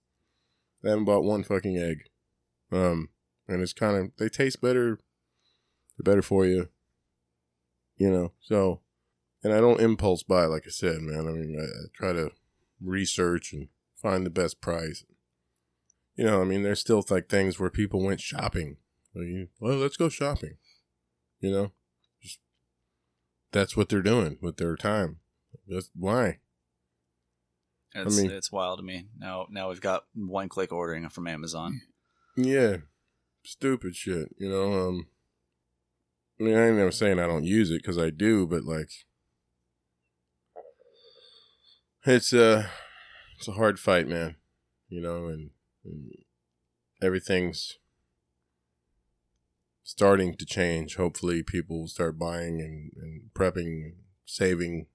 [0.86, 2.04] I haven't bought one fucking egg.
[2.72, 3.10] Um,
[3.48, 5.00] and it's kind of they taste better.
[5.98, 6.70] They're better for you.
[8.02, 8.80] You know, so,
[9.43, 11.28] and I don't impulse buy like I said, man.
[11.28, 12.32] I mean, I, I try to
[12.84, 15.06] research and find the best price.
[16.16, 18.78] You know, I mean, there's still like things where people went shopping.
[19.14, 20.56] Well, well let's go shopping.
[21.41, 21.72] You know,
[22.24, 22.39] just
[23.52, 25.20] that's what they're doing with their time.
[25.68, 26.39] That's why.
[27.93, 29.10] It's mean- it's wild to me.
[29.16, 31.82] Now now we've got one click ordering from Amazon.
[32.36, 32.78] Yeah,
[33.43, 34.30] stupid shit.
[34.39, 35.08] You know, um,
[36.42, 38.89] I mean, I ain't never saying I don't use it because I do, but like,
[42.04, 42.68] it's a
[43.38, 44.38] it's a hard fight, man.
[44.89, 45.52] You know, and,
[45.86, 46.12] and
[47.00, 47.78] everything's
[49.84, 50.96] starting to change.
[50.96, 53.94] Hopefully, people will start buying and, and prepping, and
[54.26, 54.88] saving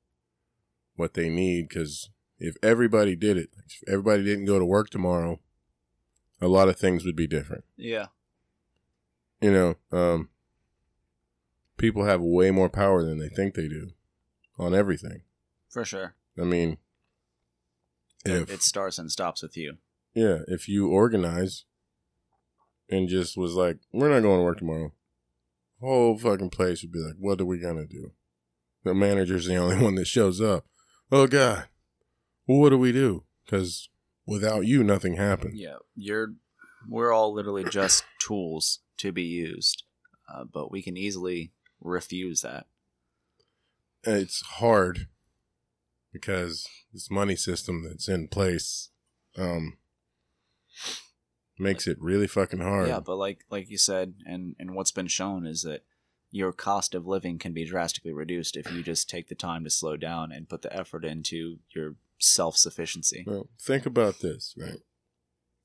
[0.97, 1.69] what they need.
[1.69, 5.39] Because if everybody did it, if everybody didn't go to work tomorrow,
[6.41, 7.63] a lot of things would be different.
[7.77, 8.07] Yeah.
[9.41, 10.31] You know, um,
[11.77, 13.91] people have way more power than they think they do
[14.59, 15.23] on everything.
[15.71, 16.15] For sure.
[16.39, 16.79] I mean,
[18.25, 19.77] It, if it starts and stops with you.
[20.15, 21.65] yeah, if you organize
[22.89, 24.93] and just was like, we're not going to work tomorrow,
[25.81, 28.13] whole fucking place would be like, what are we gonna do?
[28.85, 30.65] The manager's the only one that shows up.
[31.13, 31.67] Oh God,
[32.47, 33.25] well, what do we do?
[33.45, 33.89] Because
[34.27, 35.61] without you, nothing happens.
[35.61, 35.77] Yeah.
[35.95, 36.35] You're
[36.89, 39.83] we're all literally just tools to be used.
[40.33, 41.53] Uh, but we can easily
[41.87, 42.67] refuse that.
[44.05, 45.09] it's hard
[46.13, 48.91] because this money system that's in place
[49.37, 49.77] um
[51.59, 52.89] makes it really fucking hard.
[52.89, 55.85] Yeah, but like like you said, and and what's been shown is that
[56.31, 59.71] your cost of living can be drastically reduced if you just take the time to
[59.71, 63.25] slow down and put the effort into your self sufficiency.
[63.27, 64.81] Well, think about this, right?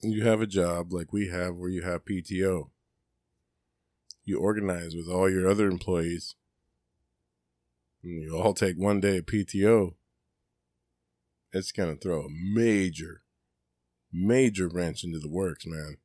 [0.01, 2.69] You have a job like we have where you have PTO.
[4.31, 6.35] You organize with all your other employees.
[8.01, 9.95] And you all take one day of PTO.
[11.51, 13.23] It's going to throw a major,
[14.13, 15.97] major wrench into the works, man.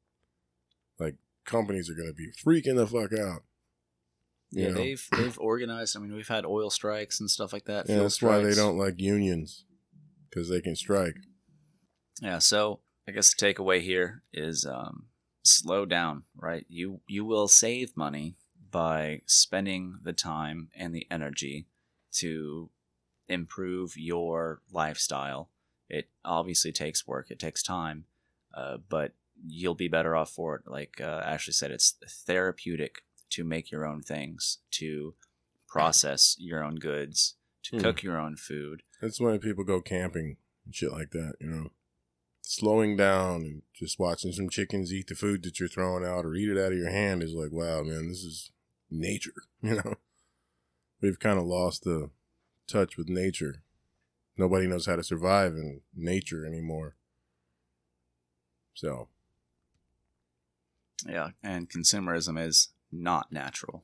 [0.99, 1.15] Like,
[1.45, 3.45] companies are going to be freaking the fuck out.
[4.51, 4.75] Yeah, know?
[4.75, 5.97] they've they've organized.
[5.97, 7.89] I mean, we've had oil strikes and stuff like that.
[7.89, 9.67] Yeah, that's why they don't like unions
[10.29, 11.15] because they can strike.
[12.21, 15.07] Yeah, so I guess the takeaway here is um,
[15.47, 16.65] slow down, right?
[16.69, 18.37] You you will save money
[18.71, 21.67] by spending the time and the energy
[22.13, 22.71] to
[23.29, 25.51] improve your lifestyle.
[25.89, 28.05] It obviously takes work, it takes time,
[28.55, 29.13] uh, but
[29.47, 30.63] you'll be better off for it.
[30.67, 31.95] Like uh, Ashley said, it's
[32.27, 35.15] therapeutic to make your own things, to
[35.69, 37.35] process your own goods,
[37.65, 37.83] to Hmm.
[37.83, 38.83] cook your own food.
[39.01, 41.71] That's why people go camping and shit like that, you know.
[42.49, 46.37] Slowing down and just watching some chickens eat the food that you're throwing out or
[46.37, 48.53] eat it out of your hand is like, wow, man, this is
[48.89, 49.95] nature, you know.
[51.01, 52.11] We've kind of lost the
[52.69, 53.65] touch with nature.
[54.37, 56.95] Nobody knows how to survive in nature anymore.
[58.75, 59.09] So,
[61.05, 63.83] Yeah, and consumerism is not natural.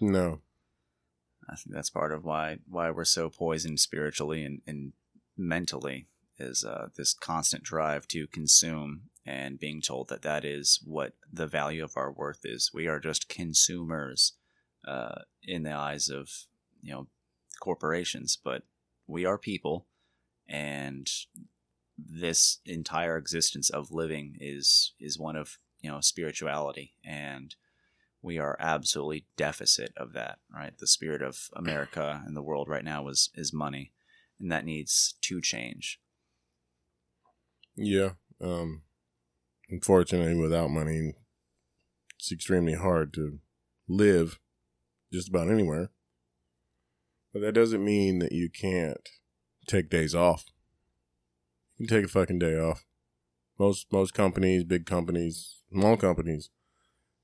[0.00, 0.40] no.
[1.50, 4.92] I think that's part of why why we're so poisoned spiritually and, and
[5.36, 6.06] mentally
[6.38, 11.46] is uh, this constant drive to consume and being told that that is what the
[11.46, 12.70] value of our worth is.
[12.74, 14.34] We are just consumers
[14.86, 16.28] uh, in the eyes of
[16.82, 17.06] you know
[17.60, 18.62] corporations, but
[19.06, 19.86] we are people,
[20.48, 21.08] and
[21.96, 27.54] this entire existence of living is is one of you know spirituality and
[28.20, 32.84] we are absolutely deficit of that right the spirit of america and the world right
[32.84, 33.92] now is is money
[34.40, 36.00] and that needs to change
[37.76, 38.10] Yeah.
[38.40, 38.82] Um
[39.70, 41.14] unfortunately without money
[42.18, 43.38] it's extremely hard to
[43.88, 44.38] live
[45.12, 45.90] just about anywhere.
[47.32, 49.08] But that doesn't mean that you can't
[49.66, 50.44] take days off.
[51.76, 52.84] You can take a fucking day off.
[53.58, 56.50] Most most companies, big companies, small companies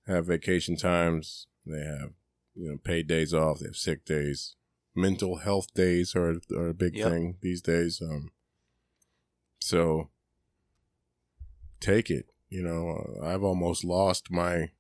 [0.07, 1.47] have vacation times.
[1.65, 2.13] They have
[2.55, 3.61] you know paid days off.
[3.61, 4.57] They have sick days.
[4.95, 7.09] Mental health days are are a big Yep.
[7.09, 8.03] thing these days.
[8.03, 8.33] Um,
[9.61, 10.11] so
[11.81, 12.26] take it.
[12.49, 14.70] You know, uh, I've almost lost my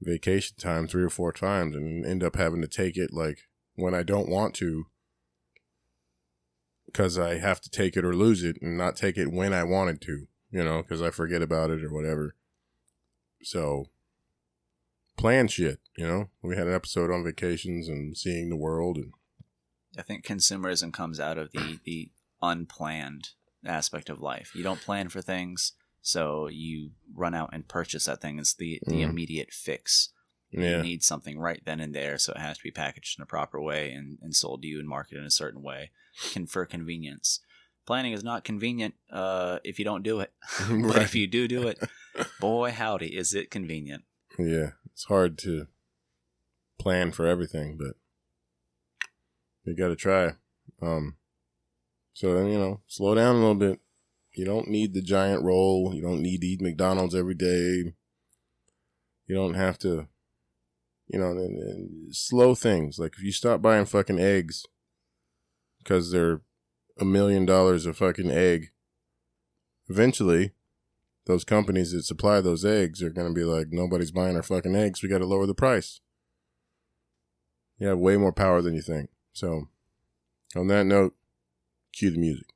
[0.00, 3.40] vacation time three or four times and end up having to take it like
[3.74, 4.86] when I don't want to
[6.86, 9.64] because I have to take it or lose it and not take it when I
[9.64, 12.34] wanted to, you know, because I forget about it or whatever.
[13.42, 13.86] So
[15.18, 16.28] plan shit, you know.
[16.42, 19.12] We had an episode on vacations and seeing the world and
[19.98, 22.10] i think consumerism comes out of the the
[22.42, 23.30] unplanned
[23.64, 25.72] aspect of life you don't plan for things
[26.06, 29.10] so you run out and purchase that thing it's the the Mhm.
[29.10, 30.10] immediate fix
[30.52, 30.76] yeah.
[30.76, 33.26] you need something right then and there so it has to be packaged in a
[33.26, 35.90] proper way and, and sold to you and marketed in a certain way
[36.32, 37.40] can for convenience
[37.86, 41.02] planning is not convenient uh, if you don't do it but Right.
[41.02, 41.78] if you do do it
[42.40, 44.04] boy howdy is it convenient
[44.38, 45.66] Yeah, it's hard to
[46.78, 47.94] plan for everything, but
[49.64, 50.34] you got to try.
[50.82, 51.16] Um,
[52.12, 53.80] so then you know, slow down a little bit.
[54.36, 55.92] You don't need the giant roll.
[55.94, 57.94] You don't need to eat McDonald's every day.
[59.26, 60.08] You don't have to,
[61.08, 62.98] you know, and, and slow things.
[62.98, 64.66] Like if you stop buying fucking eggs
[65.78, 66.42] because they're
[67.00, 68.72] a million dollars a fucking egg,
[69.88, 70.52] eventually
[71.24, 74.76] those companies that supply those eggs are going to be like, nobody's buying our fucking
[74.76, 75.02] eggs.
[75.02, 76.02] We got to lower the price.
[77.78, 79.08] You have way more power than you think.
[79.32, 79.68] So,
[80.54, 81.14] on that note,
[81.94, 82.46] cue the music.